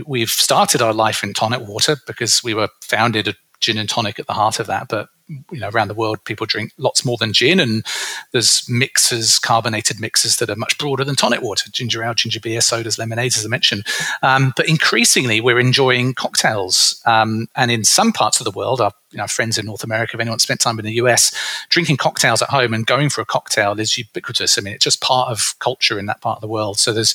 we've 0.06 0.30
started 0.30 0.80
our 0.80 0.94
life 0.94 1.24
in 1.24 1.34
tonic 1.34 1.66
water 1.66 1.96
because 2.06 2.42
we 2.44 2.54
were 2.54 2.68
founded 2.82 3.28
a 3.28 3.34
gin 3.60 3.78
and 3.78 3.88
tonic 3.88 4.18
at 4.20 4.26
the 4.26 4.32
heart 4.32 4.60
of 4.60 4.68
that. 4.68 4.88
But 4.88 5.08
you 5.50 5.60
know 5.60 5.68
around 5.68 5.88
the 5.88 5.94
world 5.94 6.24
people 6.24 6.46
drink 6.46 6.72
lots 6.78 7.04
more 7.04 7.16
than 7.18 7.32
gin 7.32 7.60
and 7.60 7.84
there's 8.32 8.68
mixes 8.68 9.38
carbonated 9.38 10.00
mixes 10.00 10.38
that 10.38 10.48
are 10.48 10.56
much 10.56 10.78
broader 10.78 11.04
than 11.04 11.14
tonic 11.14 11.42
water 11.42 11.70
ginger 11.70 12.02
ale 12.02 12.14
ginger 12.14 12.40
beer 12.40 12.60
sodas 12.60 12.98
lemonades 12.98 13.36
as 13.36 13.44
i 13.44 13.48
mentioned 13.48 13.84
um, 14.22 14.52
but 14.56 14.68
increasingly 14.68 15.40
we're 15.40 15.60
enjoying 15.60 16.14
cocktails 16.14 17.00
um, 17.06 17.46
and 17.56 17.70
in 17.70 17.84
some 17.84 18.12
parts 18.12 18.40
of 18.40 18.44
the 18.44 18.50
world 18.50 18.80
our 18.80 18.92
you 19.10 19.18
know, 19.18 19.26
friends 19.26 19.58
in 19.58 19.66
North 19.66 19.84
America, 19.84 20.16
if 20.16 20.20
anyone 20.20 20.38
spent 20.38 20.60
time 20.60 20.78
in 20.78 20.84
the 20.84 20.94
US, 20.94 21.34
drinking 21.68 21.96
cocktails 21.96 22.42
at 22.42 22.50
home 22.50 22.74
and 22.74 22.86
going 22.86 23.08
for 23.08 23.20
a 23.20 23.26
cocktail 23.26 23.78
is 23.78 23.96
ubiquitous. 23.96 24.58
I 24.58 24.62
mean, 24.62 24.74
it's 24.74 24.84
just 24.84 25.00
part 25.00 25.30
of 25.30 25.54
culture 25.58 25.98
in 25.98 26.06
that 26.06 26.20
part 26.20 26.36
of 26.36 26.40
the 26.40 26.48
world. 26.48 26.78
So 26.78 26.92
there's 26.92 27.14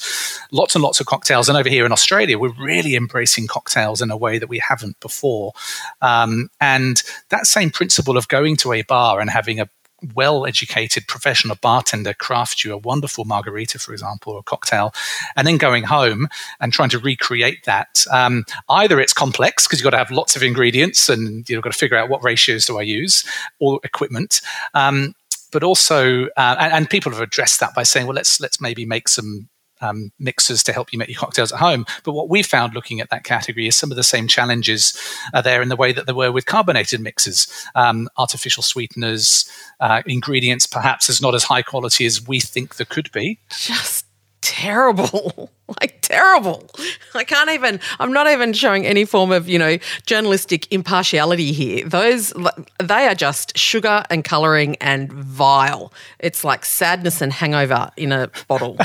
lots 0.52 0.76
and 0.76 0.84
lots 0.84 1.00
of 1.00 1.06
cocktails. 1.06 1.50
And 1.50 1.58
over 1.58 1.70
here 1.70 1.86
in 1.86 1.92
Australia, 1.92 2.40
we're 2.40 2.54
really 2.60 2.96
embracing 2.96 3.48
cocktails 3.48 4.02
in 4.02 4.12
a 4.12 4.18
way 4.18 4.40
that 4.40 4.50
we 4.50 4.60
haven't 4.60 5.00
before. 5.00 5.54
Um, 6.02 6.50
and 6.60 7.02
that 7.30 7.48
same 7.48 7.70
principle 7.70 8.04
principle 8.04 8.18
of 8.18 8.28
going 8.28 8.58
to 8.58 8.74
a 8.74 8.82
bar 8.84 9.20
and 9.20 9.30
having 9.30 9.60
a 9.60 9.70
well 10.14 10.46
educated 10.46 11.08
professional 11.08 11.56
bartender 11.62 12.14
craft 12.14 12.64
you 12.64 12.74
a 12.74 12.78
wonderful 12.78 13.26
margarita, 13.26 13.80
for 13.80 13.94
example, 13.94 14.34
or 14.34 14.40
a 14.40 14.44
cocktail, 14.44 14.94
and 15.36 15.48
then 15.48 15.58
going 15.58 15.84
home 15.84 16.28
and 16.60 16.74
trying 16.74 16.90
to 16.90 17.00
recreate 17.00 17.66
that. 17.66 18.06
Um, 18.12 18.46
either 18.70 19.00
it's 19.00 19.14
complex 19.14 19.68
because 19.68 19.80
you've 19.80 19.86
got 19.86 19.92
to 19.92 19.98
have 19.98 20.12
lots 20.12 20.36
of 20.36 20.44
ingredients 20.44 21.10
and 21.10 21.48
you've 21.50 21.62
got 21.62 21.72
to 21.72 21.78
figure 21.78 21.98
out 21.98 22.10
what 22.10 22.24
ratios 22.24 22.66
do 22.66 22.78
I 22.78 22.84
use 22.84 23.26
or 23.60 23.80
equipment. 23.84 24.42
Um, 24.74 25.16
but 25.52 25.64
also, 25.64 26.26
uh, 26.36 26.56
and, 26.60 26.74
and, 26.74 26.90
people 26.90 27.12
have 27.12 27.22
addressed 27.22 27.60
that 27.60 27.76
by 27.76 27.84
saying, 27.84 28.08
well, 28.08 28.16
let's 28.16 28.40
let's 28.42 28.60
maybe 28.60 28.86
make 28.86 29.08
some 29.08 29.48
um, 29.82 30.12
mixers 30.20 30.64
to 30.64 30.74
help 30.74 30.92
you 30.92 31.00
make 31.00 31.10
your 31.10 31.20
cocktails 31.20 31.52
at 31.52 31.60
home. 31.60 31.86
But 32.04 32.14
what 32.14 32.30
we 32.30 32.44
found 32.44 32.74
looking 32.74 33.00
at 33.00 33.10
that 33.10 33.24
category 33.24 33.68
is 33.68 33.76
some 33.76 33.92
of 33.92 33.98
the 33.98 34.04
same 34.04 34.28
challenges 34.28 34.98
are 35.34 35.42
there 35.42 35.62
in 35.62 35.70
the 35.70 35.76
way 35.76 35.92
that 35.94 36.06
there 36.06 36.16
were 36.16 36.32
with 36.32 36.46
carbonated 36.46 37.02
mixers, 37.02 37.48
um, 37.76 38.10
artificial 38.18 38.64
sweeteners, 38.64 39.50
uh, 39.80 40.02
ingredients 40.06 40.68
perhaps 40.68 41.10
is 41.10 41.22
not 41.22 41.36
as 41.36 41.44
high 41.44 41.62
quality 41.62 42.06
as 42.06 42.26
we 42.26 42.40
think 42.40 42.76
there 42.76 42.86
could 42.86 43.12
be. 43.12 43.40
Just 43.50 44.06
terrible. 44.42 45.50
like 45.82 46.02
terrible. 46.02 46.70
I 47.14 47.24
can't 47.24 47.50
even 47.50 47.80
I'm 48.00 48.14
not 48.14 48.28
even 48.28 48.54
showing 48.54 48.86
any 48.86 49.06
form 49.06 49.32
of, 49.32 49.48
you 49.48 49.60
know, 49.60 49.78
journalistic 50.06 50.72
impartiality 50.72 51.52
here. 51.52 51.88
Those 51.88 52.34
they 52.80 53.08
are 53.08 53.16
just 53.16 53.58
sugar 53.58 54.04
and 54.10 54.24
coloring 54.24 54.76
and 54.82 55.12
vile. 55.12 55.94
It's 56.20 56.44
like 56.44 56.66
sadness 56.66 57.22
and 57.22 57.32
hangover 57.32 57.92
in 57.98 58.12
a 58.12 58.30
bottle. 58.48 58.78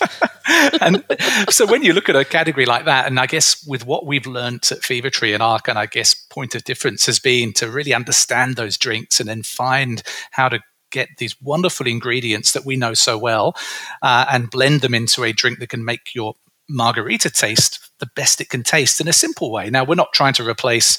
and 0.80 1.04
so 1.48 1.66
when 1.66 1.82
you 1.82 1.92
look 1.92 2.08
at 2.08 2.16
a 2.16 2.24
category 2.24 2.66
like 2.66 2.84
that, 2.84 3.06
and 3.06 3.18
I 3.18 3.26
guess 3.26 3.64
with 3.66 3.86
what 3.86 4.06
we've 4.06 4.26
learned 4.26 4.68
at 4.70 4.82
Fever 4.82 5.10
Tree 5.10 5.32
and 5.32 5.42
Arc, 5.42 5.68
and 5.68 5.78
I 5.78 5.86
guess 5.86 6.14
point 6.14 6.54
of 6.54 6.64
difference 6.64 7.06
has 7.06 7.18
been 7.18 7.52
to 7.54 7.70
really 7.70 7.94
understand 7.94 8.56
those 8.56 8.76
drinks 8.76 9.20
and 9.20 9.28
then 9.28 9.42
find 9.42 10.02
how 10.32 10.48
to 10.48 10.60
get 10.90 11.08
these 11.18 11.40
wonderful 11.40 11.86
ingredients 11.86 12.52
that 12.52 12.64
we 12.64 12.76
know 12.76 12.94
so 12.94 13.16
well 13.16 13.56
uh, 14.02 14.26
and 14.30 14.50
blend 14.50 14.80
them 14.80 14.94
into 14.94 15.24
a 15.24 15.32
drink 15.32 15.58
that 15.58 15.68
can 15.68 15.84
make 15.84 16.14
your 16.14 16.34
margarita 16.68 17.30
taste 17.30 17.89
the 18.00 18.10
best 18.14 18.40
it 18.40 18.48
can 18.48 18.62
taste 18.62 19.00
in 19.00 19.08
a 19.08 19.12
simple 19.12 19.50
way. 19.50 19.70
Now, 19.70 19.84
we're 19.84 19.94
not 19.94 20.12
trying 20.12 20.34
to 20.34 20.48
replace, 20.48 20.98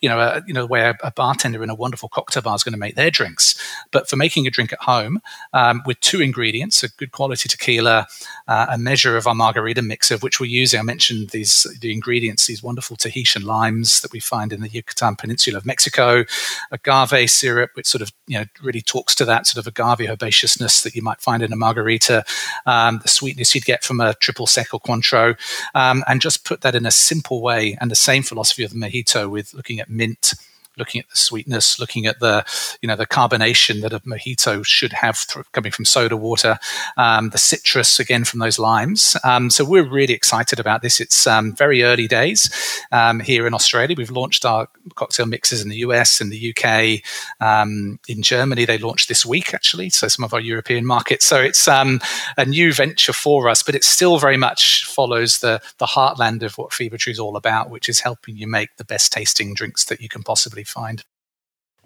you 0.00 0.08
know, 0.08 0.20
a, 0.20 0.42
you 0.46 0.52
know, 0.52 0.66
where 0.66 0.98
a 1.02 1.10
bartender 1.10 1.62
in 1.62 1.70
a 1.70 1.74
wonderful 1.74 2.08
cocktail 2.08 2.42
bar 2.42 2.54
is 2.54 2.62
going 2.62 2.72
to 2.72 2.78
make 2.78 2.94
their 2.94 3.10
drinks. 3.10 3.60
But 3.90 4.08
for 4.08 4.16
making 4.16 4.46
a 4.46 4.50
drink 4.50 4.72
at 4.72 4.80
home 4.80 5.20
um, 5.52 5.82
with 5.86 6.00
two 6.00 6.20
ingredients, 6.20 6.82
a 6.82 6.88
good 6.88 7.12
quality 7.12 7.48
tequila, 7.48 8.06
uh, 8.48 8.66
a 8.70 8.78
measure 8.78 9.16
of 9.16 9.26
our 9.26 9.34
margarita 9.34 9.82
mix, 9.82 10.10
of 10.10 10.22
which 10.22 10.40
we're 10.40 10.46
using. 10.46 10.80
I 10.80 10.82
mentioned 10.82 11.30
these 11.30 11.66
the 11.80 11.92
ingredients, 11.92 12.46
these 12.46 12.62
wonderful 12.62 12.96
Tahitian 12.96 13.44
limes 13.44 14.00
that 14.00 14.12
we 14.12 14.20
find 14.20 14.52
in 14.52 14.60
the 14.60 14.68
Yucatan 14.68 15.16
Peninsula 15.16 15.58
of 15.58 15.66
Mexico, 15.66 16.24
agave 16.70 17.30
syrup, 17.30 17.70
which 17.74 17.86
sort 17.86 18.02
of 18.02 18.12
you 18.26 18.38
know 18.38 18.44
really 18.62 18.82
talks 18.82 19.14
to 19.16 19.24
that 19.24 19.46
sort 19.46 19.64
of 19.64 19.66
agave 19.66 20.08
herbaceousness 20.08 20.82
that 20.82 20.94
you 20.94 21.02
might 21.02 21.20
find 21.20 21.42
in 21.42 21.52
a 21.52 21.56
margarita, 21.56 22.24
um, 22.66 22.98
the 23.02 23.08
sweetness 23.08 23.54
you'd 23.54 23.64
get 23.64 23.84
from 23.84 24.00
a 24.00 24.14
triple 24.14 24.46
sec 24.46 24.72
or 24.74 24.80
Cointreau, 24.80 25.38
um, 25.74 26.02
and 26.06 26.20
just 26.20 26.39
put 26.40 26.62
that 26.62 26.74
in 26.74 26.86
a 26.86 26.90
simple 26.90 27.40
way. 27.42 27.76
And 27.80 27.90
the 27.90 27.96
same 27.96 28.22
philosophy 28.22 28.64
of 28.64 28.70
the 28.70 28.76
mojito 28.76 29.30
with 29.30 29.54
looking 29.54 29.80
at 29.80 29.90
mint 29.90 30.34
looking 30.76 31.00
at 31.00 31.08
the 31.08 31.16
sweetness, 31.16 31.78
looking 31.78 32.06
at 32.06 32.20
the 32.20 32.44
you 32.82 32.86
know 32.86 32.96
the 32.96 33.06
carbonation 33.06 33.82
that 33.82 33.92
a 33.92 34.00
mojito 34.00 34.64
should 34.64 34.92
have 34.92 35.24
coming 35.52 35.72
from 35.72 35.84
soda 35.84 36.16
water, 36.16 36.58
um, 36.96 37.30
the 37.30 37.38
citrus 37.38 38.00
again 38.00 38.24
from 38.24 38.40
those 38.40 38.58
limes. 38.58 39.16
Um, 39.24 39.50
so 39.50 39.64
we're 39.64 39.88
really 39.88 40.14
excited 40.14 40.58
about 40.58 40.82
this. 40.82 41.00
It's 41.00 41.26
um, 41.26 41.54
very 41.54 41.82
early 41.82 42.08
days 42.08 42.50
um, 42.92 43.20
here 43.20 43.46
in 43.46 43.54
Australia. 43.54 43.94
We've 43.96 44.10
launched 44.10 44.44
our 44.44 44.68
cocktail 44.94 45.26
mixes 45.26 45.62
in 45.62 45.68
the 45.68 45.78
US, 45.78 46.20
in 46.20 46.30
the 46.30 46.54
UK, 46.54 47.02
um, 47.40 47.98
in 48.08 48.22
Germany. 48.22 48.64
They 48.64 48.78
launched 48.78 49.08
this 49.08 49.26
week 49.26 49.54
actually. 49.54 49.90
So 49.90 50.08
some 50.08 50.24
of 50.24 50.34
our 50.34 50.40
European 50.40 50.86
markets. 50.86 51.24
So 51.26 51.40
it's 51.40 51.68
um, 51.68 52.00
a 52.36 52.44
new 52.44 52.72
venture 52.72 53.12
for 53.12 53.48
us, 53.48 53.62
but 53.62 53.74
it 53.74 53.84
still 53.84 54.18
very 54.18 54.36
much 54.36 54.86
follows 54.86 55.40
the 55.40 55.60
the 55.78 55.86
heartland 55.86 56.42
of 56.42 56.56
what 56.58 56.72
Fever 56.72 56.96
Tree 56.96 57.12
is 57.12 57.18
all 57.18 57.36
about, 57.36 57.70
which 57.70 57.88
is 57.88 58.00
helping 58.00 58.36
you 58.36 58.46
make 58.46 58.76
the 58.76 58.84
best 58.84 59.12
tasting 59.12 59.54
drinks 59.54 59.84
that 59.84 60.00
you 60.00 60.08
can 60.08 60.22
possibly 60.22 60.59
find. 60.64 61.04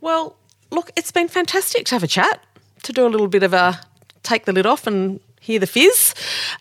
Well, 0.00 0.36
look, 0.70 0.90
it's 0.96 1.12
been 1.12 1.28
fantastic 1.28 1.86
to 1.86 1.94
have 1.94 2.02
a 2.02 2.08
chat, 2.08 2.40
to 2.82 2.92
do 2.92 3.06
a 3.06 3.08
little 3.08 3.28
bit 3.28 3.42
of 3.42 3.52
a 3.52 3.80
take 4.22 4.44
the 4.44 4.52
lid 4.52 4.66
off 4.66 4.86
and 4.86 5.20
hear 5.40 5.58
the 5.58 5.66
fizz. 5.66 6.14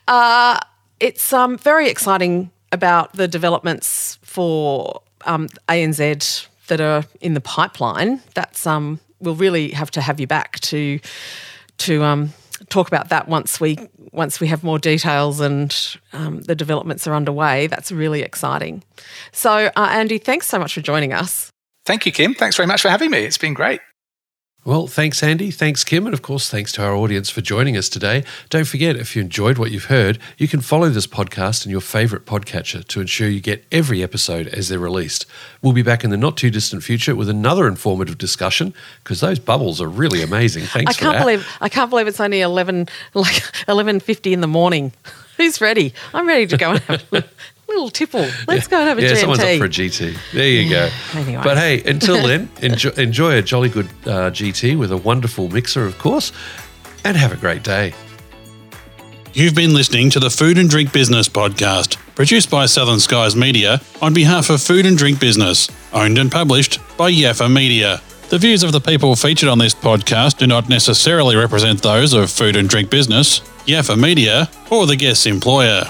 Uh, 0.06 0.58
it's 1.00 1.32
um, 1.32 1.58
very 1.58 1.88
exciting 1.88 2.50
about 2.72 3.14
the 3.14 3.26
developments 3.26 4.18
for 4.22 5.02
um, 5.24 5.48
ANZ 5.68 6.46
that 6.68 6.80
are 6.80 7.04
in 7.20 7.34
the 7.34 7.40
pipeline. 7.40 8.20
That's 8.34 8.66
um, 8.66 9.00
we'll 9.20 9.34
really 9.34 9.70
have 9.70 9.90
to 9.92 10.00
have 10.00 10.20
you 10.20 10.26
back 10.26 10.60
to 10.60 11.00
to 11.78 12.04
um, 12.04 12.32
talk 12.68 12.88
about 12.88 13.08
that 13.08 13.28
once 13.28 13.60
we 13.60 13.78
once 14.12 14.40
we 14.40 14.46
have 14.46 14.62
more 14.62 14.78
details 14.78 15.40
and 15.40 15.96
um, 16.12 16.42
the 16.42 16.54
developments 16.54 17.06
are 17.06 17.14
underway. 17.14 17.66
That's 17.66 17.90
really 17.90 18.22
exciting. 18.22 18.84
So, 19.32 19.70
uh, 19.76 19.88
Andy, 19.90 20.18
thanks 20.18 20.46
so 20.46 20.58
much 20.58 20.74
for 20.74 20.80
joining 20.80 21.12
us. 21.12 21.50
Thank 21.84 22.06
you, 22.06 22.12
Kim. 22.12 22.34
Thanks 22.34 22.56
very 22.56 22.66
much 22.66 22.82
for 22.82 22.88
having 22.88 23.10
me. 23.10 23.18
It's 23.24 23.38
been 23.38 23.54
great. 23.54 23.80
Well, 24.66 24.86
thanks, 24.86 25.22
Andy. 25.22 25.50
Thanks, 25.50 25.84
Kim. 25.84 26.06
And 26.06 26.14
of 26.14 26.22
course, 26.22 26.48
thanks 26.48 26.72
to 26.72 26.82
our 26.82 26.94
audience 26.94 27.28
for 27.28 27.42
joining 27.42 27.76
us 27.76 27.90
today. 27.90 28.24
Don't 28.48 28.66
forget, 28.66 28.96
if 28.96 29.14
you 29.14 29.20
enjoyed 29.20 29.58
what 29.58 29.70
you've 29.70 29.84
heard, 29.86 30.18
you 30.38 30.48
can 30.48 30.62
follow 30.62 30.88
this 30.88 31.06
podcast 31.06 31.66
in 31.66 31.70
your 31.70 31.82
favourite 31.82 32.24
podcatcher 32.24 32.82
to 32.88 33.00
ensure 33.02 33.28
you 33.28 33.40
get 33.40 33.62
every 33.70 34.02
episode 34.02 34.48
as 34.48 34.70
they're 34.70 34.78
released. 34.78 35.26
We'll 35.60 35.74
be 35.74 35.82
back 35.82 36.02
in 36.02 36.08
the 36.08 36.16
not 36.16 36.38
too 36.38 36.48
distant 36.48 36.82
future 36.82 37.14
with 37.14 37.28
another 37.28 37.68
informative 37.68 38.16
discussion 38.16 38.72
because 39.02 39.20
those 39.20 39.38
bubbles 39.38 39.82
are 39.82 39.88
really 39.88 40.22
amazing. 40.22 40.64
Thanks 40.64 40.96
I 40.96 40.98
can't 40.98 41.18
believe 41.18 41.46
I 41.60 41.68
can't 41.68 41.90
believe 41.90 42.06
it's 42.06 42.20
only 42.20 42.40
eleven 42.40 42.88
like 43.12 43.42
eleven 43.68 44.00
fifty 44.00 44.32
in 44.32 44.40
the 44.40 44.46
morning. 44.46 44.94
Who's 45.36 45.60
ready? 45.60 45.92
I'm 46.14 46.26
ready 46.26 46.46
to 46.46 46.56
go 46.56 46.70
and 46.70 46.80
have 46.80 47.10
little 47.74 47.90
tipple. 47.90 48.26
Let's 48.46 48.64
yeah. 48.66 48.70
go 48.70 48.78
and 48.78 48.88
have 48.88 48.98
a 48.98 49.02
yeah, 49.02 49.12
GMT. 49.12 49.20
someone's 49.20 49.40
up 49.40 49.58
for 49.58 49.64
a 49.64 49.68
GT. 49.68 50.16
There 50.32 50.48
you 50.48 50.70
go. 50.70 50.88
anyway. 51.14 51.42
But 51.42 51.58
hey, 51.58 51.82
until 51.84 52.22
then, 52.26 52.48
enjoy, 52.62 52.90
enjoy 52.90 53.38
a 53.38 53.42
jolly 53.42 53.68
good 53.68 53.86
uh, 54.06 54.30
GT 54.30 54.78
with 54.78 54.92
a 54.92 54.96
wonderful 54.96 55.48
mixer, 55.48 55.84
of 55.84 55.98
course, 55.98 56.32
and 57.04 57.16
have 57.16 57.32
a 57.32 57.36
great 57.36 57.62
day. 57.62 57.94
You've 59.32 59.54
been 59.56 59.74
listening 59.74 60.10
to 60.10 60.20
the 60.20 60.30
Food 60.30 60.58
and 60.58 60.70
Drink 60.70 60.92
Business 60.92 61.28
podcast, 61.28 61.96
produced 62.14 62.50
by 62.50 62.66
Southern 62.66 63.00
Skies 63.00 63.34
Media 63.34 63.80
on 64.00 64.14
behalf 64.14 64.48
of 64.48 64.62
Food 64.62 64.86
and 64.86 64.96
Drink 64.96 65.18
Business, 65.18 65.68
owned 65.92 66.18
and 66.18 66.30
published 66.30 66.78
by 66.96 67.10
Yaffa 67.10 67.52
Media. 67.52 68.00
The 68.28 68.38
views 68.38 68.62
of 68.62 68.70
the 68.70 68.80
people 68.80 69.16
featured 69.16 69.48
on 69.48 69.58
this 69.58 69.74
podcast 69.74 70.38
do 70.38 70.46
not 70.46 70.68
necessarily 70.68 71.34
represent 71.34 71.82
those 71.82 72.12
of 72.12 72.30
Food 72.30 72.54
and 72.54 72.68
Drink 72.68 72.90
Business, 72.90 73.40
Yaffa 73.66 74.00
Media, 74.00 74.48
or 74.70 74.86
the 74.86 74.94
guest's 74.94 75.26
employer. 75.26 75.84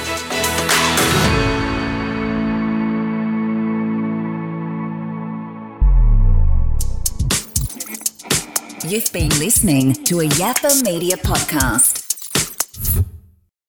You've 8.91 9.13
been 9.13 9.29
listening 9.39 9.93
to 10.03 10.19
a 10.19 10.25
Yaffa 10.25 10.83
Media 10.83 11.15
podcast. 11.15 12.10